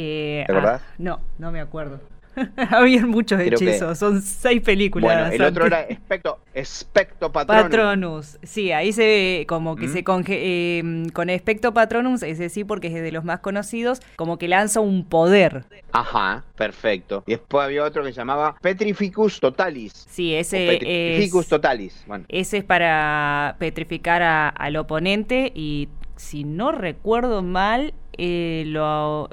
Eh, 0.00 0.44
¿Te 0.46 0.52
ah, 0.52 0.80
no, 0.98 1.20
no 1.38 1.50
me 1.50 1.60
acuerdo. 1.60 1.98
Habían 2.70 3.08
muchos 3.08 3.40
hechizos, 3.40 3.98
son 3.98 4.22
seis 4.22 4.62
películas. 4.62 5.12
Bueno, 5.12 5.32
el 5.32 5.42
otro 5.42 5.66
era 5.66 5.80
Especto, 5.80 6.38
Especto 6.54 7.32
Patronus. 7.32 7.64
Patronus, 7.64 8.38
sí, 8.44 8.70
ahí 8.70 8.92
se 8.92 9.04
ve 9.04 9.46
como 9.48 9.74
que 9.74 9.88
se 9.88 10.04
conge 10.04 10.38
eh, 10.38 11.06
con 11.12 11.30
Especto 11.30 11.74
Patronus, 11.74 12.22
ese 12.22 12.48
sí, 12.48 12.62
porque 12.62 12.86
es 12.86 12.94
de 12.94 13.10
los 13.10 13.24
más 13.24 13.40
conocidos, 13.40 14.00
como 14.14 14.38
que 14.38 14.46
lanza 14.46 14.78
un 14.78 15.04
poder. 15.04 15.64
Ajá, 15.90 16.44
perfecto. 16.56 17.24
Y 17.26 17.32
después 17.32 17.64
había 17.64 17.82
otro 17.82 18.04
que 18.04 18.12
se 18.12 18.18
llamaba 18.18 18.54
Petrificus 18.60 19.40
Totalis. 19.40 20.06
Sí, 20.08 20.32
ese 20.32 20.78
Petrificus 20.78 21.48
Totalis. 21.48 22.04
Bueno. 22.06 22.24
Ese 22.28 22.58
es 22.58 22.64
para 22.64 23.56
petrificar 23.58 24.22
al 24.56 24.76
oponente 24.76 25.50
y 25.56 25.88
si 26.14 26.44
no 26.44 26.70
recuerdo 26.70 27.42
mal, 27.42 27.94
eh, 28.18 28.64
lo, 28.66 29.28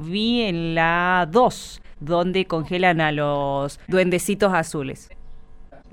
vi 0.00 0.42
en 0.42 0.74
la 0.74 1.28
2, 1.30 1.82
donde 2.00 2.46
congelan 2.46 3.00
a 3.00 3.12
los 3.12 3.78
duendecitos 3.88 4.52
azules. 4.52 5.10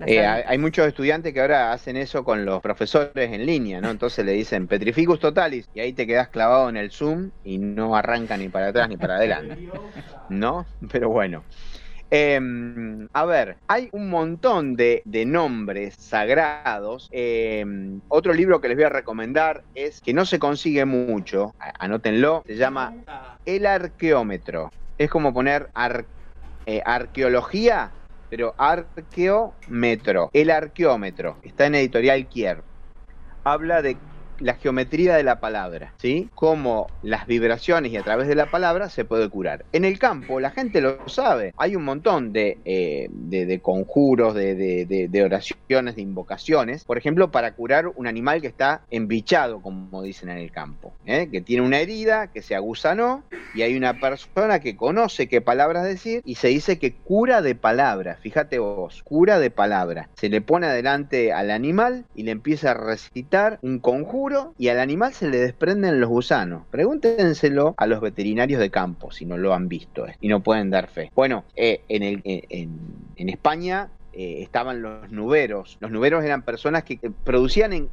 Eh, 0.05 0.25
hay 0.25 0.57
muchos 0.57 0.87
estudiantes 0.87 1.33
que 1.33 1.41
ahora 1.41 1.73
hacen 1.73 1.97
eso 1.97 2.23
con 2.23 2.45
los 2.45 2.61
profesores 2.61 3.33
en 3.33 3.45
línea, 3.45 3.81
¿no? 3.81 3.89
Entonces 3.89 4.25
le 4.25 4.31
dicen 4.31 4.65
Petrificus 4.67 5.19
Totalis 5.19 5.69
y 5.73 5.81
ahí 5.81 5.91
te 5.91 6.07
quedas 6.07 6.29
clavado 6.29 6.69
en 6.69 6.77
el 6.77 6.89
Zoom 6.89 7.31
y 7.43 7.57
no 7.57 7.97
arranca 7.97 8.37
ni 8.37 8.47
para 8.47 8.69
atrás 8.69 8.87
ni 8.87 8.95
para 8.95 9.17
adelante, 9.17 9.67
¿no? 10.29 10.65
Pero 10.89 11.09
bueno. 11.09 11.43
Em, 12.11 13.07
a 13.13 13.25
ver, 13.25 13.57
hay 13.67 13.89
un 13.91 14.09
montón 14.09 14.75
de, 14.75 15.03
nombres 15.27 15.95
sagrados. 15.95 17.07
Em, 17.11 18.01
otro 18.07 18.33
libro 18.33 18.59
que 18.59 18.67
les 18.67 18.77
voy 18.77 18.85
a 18.85 18.89
recomendar 18.89 19.63
es 19.75 20.01
que 20.01 20.13
no 20.13 20.25
se 20.25 20.39
consigue 20.39 20.85
mucho, 20.85 21.53
anótenlo, 21.79 22.43
se 22.47 22.55
llama 22.55 22.95
El 23.45 23.65
Arqueómetro. 23.65 24.71
Es 24.97 25.09
como 25.09 25.33
poner 25.33 25.69
eh, 26.65 26.81
arqueología, 26.83 27.91
pero 28.29 28.53
arqueómetro. 28.57 30.29
El 30.33 30.49
Arqueómetro. 30.51 31.37
Está 31.43 31.67
en 31.67 31.75
editorial 31.75 32.27
Kier. 32.27 32.63
Habla 33.43 33.81
de 33.81 33.97
la 34.39 34.55
geometría 34.55 35.15
de 35.15 35.23
la 35.23 35.39
palabra, 35.39 35.93
¿sí? 35.97 36.29
Cómo 36.35 36.87
las 37.03 37.27
vibraciones 37.27 37.91
y 37.91 37.97
a 37.97 38.03
través 38.03 38.27
de 38.27 38.35
la 38.35 38.49
palabra 38.49 38.89
se 38.89 39.05
puede 39.05 39.29
curar. 39.29 39.65
En 39.71 39.85
el 39.85 39.99
campo 39.99 40.39
la 40.39 40.51
gente 40.51 40.81
lo 40.81 41.07
sabe, 41.07 41.53
hay 41.57 41.75
un 41.75 41.83
montón 41.83 42.33
de, 42.33 42.57
eh, 42.65 43.59
conjuros, 43.61 44.33
de, 44.35 44.55
de, 44.85 45.23
oraciones, 45.23 45.95
de 45.95 46.01
invocaciones, 46.01 46.83
por 46.83 46.97
ejemplo, 46.97 47.31
para 47.31 47.53
curar 47.53 47.87
un 47.87 48.07
animal 48.07 48.41
que 48.41 48.47
está 48.47 48.81
embichado, 48.89 49.61
como 49.61 50.01
dicen 50.01 50.29
en 50.29 50.37
el 50.37 50.51
campo, 50.51 50.93
¿eh? 51.05 51.29
que 51.31 51.41
tiene 51.41 51.65
una 51.65 51.79
herida, 51.79 52.27
que 52.27 52.41
se 52.41 52.55
aguzanó, 52.55 53.23
y 53.53 53.63
hay 53.63 53.75
una 53.75 53.99
persona 53.99 54.59
que 54.59 54.75
conoce 54.75 55.27
qué 55.27 55.41
palabras 55.41 55.83
decir 55.83 56.21
y 56.25 56.35
se 56.35 56.49
dice 56.49 56.79
que 56.79 56.93
cura 56.93 57.41
de 57.41 57.55
palabra, 57.55 58.17
fíjate 58.21 58.59
vos, 58.59 59.03
cura 59.03 59.39
de 59.39 59.49
palabra. 59.49 60.09
Se 60.15 60.29
le 60.29 60.41
pone 60.41 60.67
adelante 60.67 61.33
al 61.33 61.51
animal 61.51 62.05
y 62.15 62.23
le 62.23 62.31
empieza 62.31 62.71
a 62.71 62.73
recitar 62.75 63.59
un 63.61 63.79
conjuro 63.79 64.28
y 64.57 64.67
al 64.67 64.79
animal 64.79 65.13
se 65.13 65.27
le 65.27 65.39
desprenden 65.39 65.99
los 65.99 66.09
gusanos. 66.09 66.63
Pregúntenselo 66.71 67.73
a 67.77 67.87
los 67.87 68.01
veterinarios 68.01 68.59
de 68.59 68.69
campo 68.69 69.11
si 69.11 69.25
no 69.25 69.37
lo 69.37 69.53
han 69.53 69.67
visto 69.67 70.07
eh, 70.07 70.15
y 70.21 70.27
no 70.27 70.41
pueden 70.41 70.69
dar 70.69 70.87
fe. 70.87 71.11
Bueno, 71.15 71.45
eh, 71.55 71.81
en, 71.89 72.03
el, 72.03 72.21
eh, 72.23 72.43
en, 72.49 73.29
España 73.29 73.89
estaban 74.11 74.81
los 74.81 75.09
nuberos. 75.11 75.77
Los 75.79 75.91
nuberos 75.91 76.25
eran 76.25 76.41
personas 76.41 76.83
que 76.83 76.99
producían 77.23 77.71
en, 77.71 77.89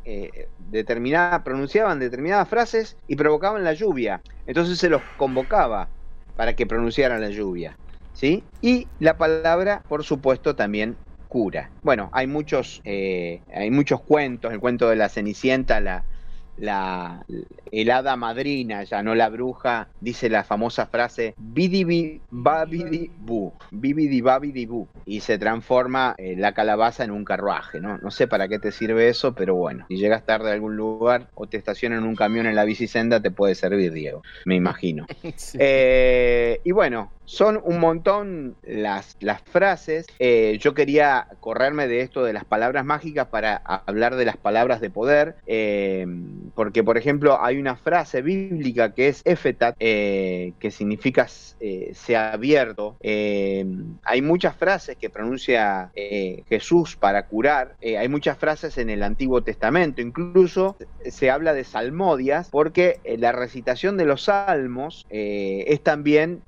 pronunciaban 1.45 2.01
determinadas 2.01 2.49
frases 2.49 2.97
y 3.07 3.15
provocaban 3.15 3.63
la 3.63 3.75
lluvia. 3.75 4.23
Entonces 4.47 4.79
se 4.79 4.89
los 4.89 5.03
convocaba 5.19 5.89
para 6.35 6.57
que 6.57 6.67
pronunciaran 6.67 7.21
la 7.21 7.31
lluvia. 7.31 7.77
¿sí? 8.13 8.43
Y 8.61 8.89
la 8.99 9.17
palabra, 9.19 9.85
por 9.89 10.03
supuesto, 10.03 10.57
también 10.57 10.97
cura. 11.29 11.71
Bueno, 11.83 12.11
hay 12.13 12.27
muchos, 12.27 12.83
hay 12.85 13.71
muchos 13.71 14.01
cuentos, 14.01 14.53
el 14.53 14.59
cuento 14.59 14.89
de 14.89 14.97
la 14.97 15.09
Cenicienta, 15.09 15.79
la, 15.81 16.03
la 16.59 17.25
helada 17.71 18.17
madrina, 18.17 18.85
ya 18.85 19.03
no 19.03 19.15
la 19.15 19.29
bruja, 19.29 19.89
dice 20.01 20.29
la 20.29 20.45
famosa 20.45 20.87
frase 20.87 21.35
bidi 21.37 22.21
babidi 22.31 23.11
bu, 23.19 23.53
bibidi 23.71 24.21
babidi 24.21 24.67
bu, 24.67 24.89
y 25.05 25.21
se 25.21 25.39
transforma 25.39 26.15
eh, 26.19 26.35
la 26.37 26.53
calabaza 26.53 27.05
en 27.05 27.11
un 27.11 27.25
carruaje, 27.25 27.81
¿no? 27.81 27.99
No 27.99 28.11
sé 28.11 28.27
para 28.27 28.49
qué 28.49 28.59
te 28.59 28.73
sirve 28.73 29.09
eso, 29.09 29.35
pero 29.35 29.55
bueno, 29.55 29.85
si 29.89 29.97
llegas 29.97 30.25
tarde 30.25 30.51
a 30.51 30.55
algún 30.55 30.77
lugar 30.77 31.29
o 31.35 31.47
te 31.47 31.57
estacionan 31.57 31.99
en 31.99 32.05
un 32.05 32.17
camión 32.17 32.47
en 32.47 32.55
la 32.55 32.65
bicisenda, 32.65 33.21
te 33.21 33.31
puede 33.31 33.55
servir, 33.55 33.93
Diego, 33.93 34.23
me 34.45 34.55
imagino. 34.55 35.07
Eh, 35.59 36.61
y 36.65 36.73
bueno, 36.73 37.11
son 37.27 37.61
un 37.63 37.81
montón 37.81 38.57
las, 38.63 39.17
las 39.21 39.43
frases. 39.43 40.07
Eh, 40.19 40.57
yo 40.61 40.75
quería 40.75 41.27
correrme 41.41 41.89
de 41.89 42.01
esto 42.01 42.25
de 42.25 42.33
las 42.33 42.45
palabras 42.45 42.85
mágicas 42.85 43.27
para 43.27 43.57
hablar 43.57 44.17
de 44.17 44.25
las 44.25 44.37
palabras 44.37 44.81
de 44.81 44.91
poder, 44.91 45.37
eh, 45.47 46.07
porque 46.55 46.83
por 46.83 46.97
ejemplo 46.97 47.43
hay 47.43 47.59
una 47.59 47.77
frase 47.77 48.23
bíblica 48.23 48.95
que 48.95 49.09
es 49.09 49.23
efetat, 49.25 49.77
eh, 49.81 50.53
que 50.59 50.71
significa 50.71 51.27
sea 51.95 52.33
abierto. 52.33 52.97
hay 53.03 54.23
muchas 54.23 54.55
frases 54.55 54.97
que 54.97 55.11
pronuncia 55.11 55.91
Jesús 56.49 56.97
para 56.97 57.27
curar. 57.27 57.75
hay 57.83 58.09
muchas 58.09 58.39
frases 58.39 58.79
en 58.79 58.89
el 58.89 59.03
Antiguo 59.03 59.43
Testamento. 59.43 60.01
Incluso 60.01 60.77
se 61.11 61.31
habla 61.31 61.55
de 61.55 61.65
salmodias 61.65 62.49
porque 62.51 63.01
la 63.19 63.33
recitación 63.33 63.97
de 63.97 64.05
los 64.05 64.25
salmos 64.25 65.07
es 65.11 65.83
también 65.83 66.43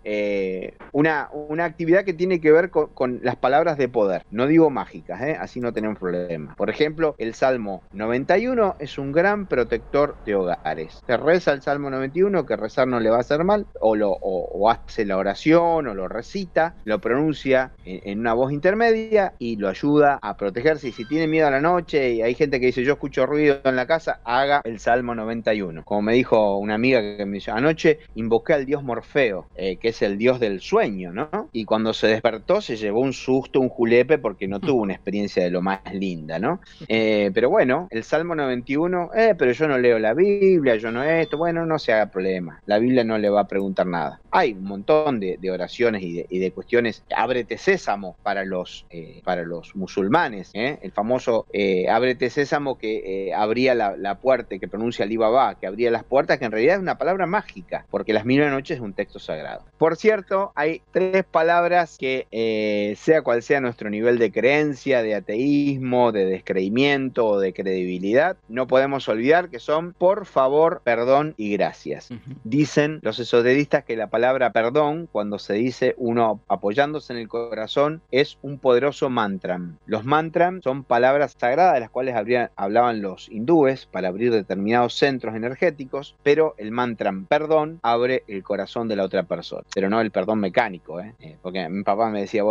una, 0.93 1.29
una 1.33 1.65
actividad 1.65 2.05
que 2.05 2.13
tiene 2.13 2.41
que 2.41 2.53
ver 2.53 2.71
con, 2.71 3.21
las 3.23 3.37
palabras 3.37 3.79
de 3.79 3.89
poder. 3.89 4.25
No 4.31 4.47
digo 4.47 4.71
mágicas, 4.71 5.21
¿eh? 5.23 5.37
así 5.39 5.61
no 5.61 5.73
tenemos 5.73 5.99
problema. 5.99 6.55
Por 6.57 6.71
ejemplo, 6.71 7.15
el 7.19 7.35
Salmo 7.35 7.83
91 7.93 8.77
es 8.79 8.99
un 8.99 9.13
gran 9.13 9.47
protector 9.47 10.17
de 10.25 10.35
hogares. 10.35 11.03
Se 11.07 11.17
reza 11.17 11.53
el 11.53 11.63
Salmo 11.63 11.91
91, 11.91 12.47
que 12.47 12.57
rezar 12.57 12.89
no 12.89 13.01
le 13.01 13.11
va 13.11 13.17
a 13.17 13.21
hacer 13.21 13.45
mal, 13.45 13.67
o, 13.81 13.97
lo, 13.97 14.11
o, 14.11 14.71
hace 14.71 15.05
la 15.05 15.17
oración, 15.17 15.87
o 15.87 15.95
lo 15.95 16.09
recita, 16.09 16.75
lo 16.85 17.01
pronuncia 17.01 17.73
en, 17.85 18.21
una 18.21 18.35
voz 18.35 18.53
intermedia 18.53 19.35
y 19.39 19.57
lo 19.57 19.69
ayuda 19.69 20.19
a 20.21 20.37
protegerse. 20.37 20.89
Y 20.89 20.93
si 20.93 21.05
tiene 21.07 21.27
miedo 21.27 21.47
a 21.47 21.51
la 21.51 21.61
noche 21.61 22.11
y 22.11 22.23
hay 22.23 22.35
gente 22.35 22.61
que 22.61 22.67
dice 22.67 22.85
yo 22.85 22.95
escucho 22.95 23.27
ruido 23.27 23.61
en 23.65 23.77
la 23.77 23.87
casa, 23.87 24.21
haga 24.25 24.48
el 24.65 24.79
Salmo 24.79 25.15
91. 25.15 25.85
Como 25.85 26.03
me 26.03 26.15
dijo 26.15 26.59
una 26.59 26.75
amiga 26.75 27.01
que 27.01 27.25
me 27.27 27.39
dijo, 27.39 27.53
anoche 27.53 28.01
invoqué 28.15 28.55
al 28.55 28.67
dios 28.67 28.83
Morfeo, 28.83 29.47
eh, 29.57 29.77
que 29.77 29.89
es 29.89 30.03
el 30.03 30.19
dios 30.19 30.41
del 30.41 30.61
sueño, 30.61 31.13
¿no? 31.13 31.49
Y 31.53 31.65
cuando 31.65 31.93
se 31.93 32.09
despertó 32.09 32.61
se 32.61 32.77
llevó 32.77 33.01
un 33.01 33.13
susto, 33.13 33.61
un 33.61 33.69
julepe, 33.69 34.19
porque 34.19 34.49
no 34.49 34.61
tuvo 34.61 34.83
una 34.83 34.95
experiencia 34.95 35.43
de 35.43 35.51
lo 35.51 35.63
más 35.63 35.81
linda, 35.93 36.39
¿no? 36.39 36.61
Eh, 36.89 37.31
pero 37.35 37.51
bueno, 37.51 37.89
el 37.91 38.05
Salmo 38.05 38.35
91, 38.35 39.11
eh, 39.15 39.35
pero 39.39 39.53
yo 39.53 39.69
no 39.69 39.79
leo 39.79 39.99
la 39.99 40.15
Biblia, 40.15 40.77
yo 40.77 40.91
no 40.91 41.03
esto, 41.03 41.39
bueno, 41.39 41.67
no 41.67 41.79
se 41.79 41.93
haga 41.93 42.11
problema, 42.11 42.61
la 42.67 42.79
Biblia 42.79 43.05
no 43.05 43.19
le 43.19 43.31
va 43.31 43.43
a 43.43 43.49
preguntar 43.49 43.87
nada. 43.87 44.21
Hay 44.31 44.53
un 44.53 44.65
montón 44.65 45.21
de, 45.21 45.39
oraciones 45.51 46.03
y 46.03 46.39
de, 46.39 46.51
cuestiones, 46.51 47.03
ábrete 47.15 47.57
sésamo 47.57 48.17
para 48.23 48.45
los, 48.45 48.87
para 49.25 49.45
los 49.45 49.75
musulmanes, 49.75 50.51
el 50.55 50.93
famoso 50.93 51.47
ábrete 51.89 52.29
sésamo 52.29 52.77
que 52.77 53.33
abría 53.35 53.75
la, 53.75 54.15
puerta, 54.17 54.38
que 54.47 54.69
pronuncia 54.69 55.05
Alibaba, 55.05 55.55
que 55.57 55.67
abría 55.67 55.91
las 55.91 56.05
puertas, 56.05 56.39
que 56.39 56.45
en 56.45 56.53
realidad 56.53 56.77
es 56.77 56.83
una 56.83 56.99
palabra 56.99 57.27
mágica, 57.27 57.87
porque 57.91 58.13
las 58.13 58.25
mil 58.25 58.39
noches 58.39 58.77
es 58.77 58.83
un 58.83 58.93
texto 58.93 59.19
sagrado. 59.19 59.65
Por 59.79 59.97
cierto, 59.97 60.53
hay 60.55 60.83
tres 60.93 61.25
palabras 61.25 61.97
que, 61.99 62.27
eh, 62.31 62.95
sea 62.97 63.23
cual 63.23 63.43
sea 63.43 63.61
nuestro 63.61 63.91
nivel 63.91 64.19
de 64.19 64.31
creencia, 64.31 65.03
de 65.03 65.15
ateísmo, 65.15 66.13
de 66.13 66.27
descreimiento 66.27 67.27
o 67.27 67.41
de 67.41 67.53
credibilidad, 67.53 68.37
no 68.49 68.67
podemos 68.67 69.09
olvidar 69.09 69.49
que 69.49 69.59
son 69.59 69.95
por 69.95 70.27
favor, 70.27 70.81
perdón 70.85 71.35
y 71.37 71.53
gracias. 71.53 72.09
Dicen 72.45 73.01
los 73.03 73.19
esoteristas 73.19 73.85
que 73.85 73.97
la 73.97 74.09
palabra 74.09 74.53
perdón, 74.53 75.09
cuando 75.11 75.39
se 75.39 75.55
dice 75.55 75.95
uno 75.99 76.41
apoyándose 76.49 77.13
en 77.13 77.19
el 77.19 77.29
corazón, 77.29 78.01
es 78.11 78.39
un 78.43 78.59
poderoso 78.59 79.11
mantra. 79.11 79.61
Los 79.87 80.05
mantras 80.05 80.55
son 80.63 80.85
palabras 80.85 81.35
sagradas 81.39 81.75
de 81.75 81.81
las 81.81 81.91
cuales 81.91 82.15
hablaban 82.57 83.03
los 83.03 83.29
hindúes 83.29 83.87
para 83.87 84.09
abrir 84.09 84.28
determinados 84.31 84.95
centros 84.95 85.35
energéticos, 85.35 86.15
pero 86.23 86.55
el 86.59 86.71
mantra 86.71 87.13
perdón 87.29 87.79
abre 87.83 88.25
el 88.29 88.43
corazón 88.43 88.89
de 88.89 88.97
la 88.97 89.05
otra 89.05 89.23
persona, 89.23 89.63
pero 89.75 89.89
no 89.89 90.01
el 90.01 90.11
perdón 90.11 90.41
mecánico, 90.41 91.01
¿eh? 91.01 91.15
¿eh? 91.21 91.37
porque 91.43 91.69
mi 91.69 91.83
papá 91.83 92.11
me 92.11 92.21
decía, 92.21 92.43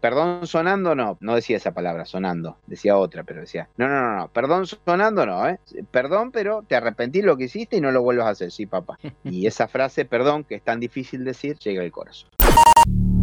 perdón 0.00 0.46
sonando 0.46 0.94
no, 0.94 1.16
no 1.20 1.34
decía 1.34 1.56
esa 1.56 1.72
palabra, 1.72 2.04
sonando, 2.04 2.56
decía 2.66 2.96
otra, 2.96 3.22
pero 3.22 3.40
decía, 3.40 3.68
no, 3.76 3.88
no, 3.88 4.00
no, 4.00 4.16
no, 4.16 4.28
perdón 4.28 4.66
sonando 4.66 5.26
no, 5.26 5.48
¿eh? 5.48 5.58
perdón, 5.90 6.30
pero 6.30 6.62
te 6.66 6.76
arrepentí 6.76 7.22
lo 7.22 7.36
que 7.36 7.44
hiciste 7.44 7.76
y 7.76 7.80
no 7.80 7.90
lo 7.90 8.02
vuelvas 8.02 8.26
a 8.26 8.30
hacer, 8.30 8.50
sí, 8.50 8.66
papá. 8.66 8.98
Y 9.24 9.46
esa 9.46 9.68
frase, 9.68 10.04
perdón, 10.04 10.44
que 10.44 10.54
es 10.54 10.62
tan 10.62 10.80
difícil 10.80 11.24
decir, 11.24 11.58
llega 11.58 11.82
al 11.82 11.90
corazón. 11.90 12.30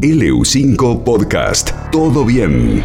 LU5 0.02 1.04
Podcast, 1.04 1.72
todo 1.91 2.26
bien. 2.26 2.84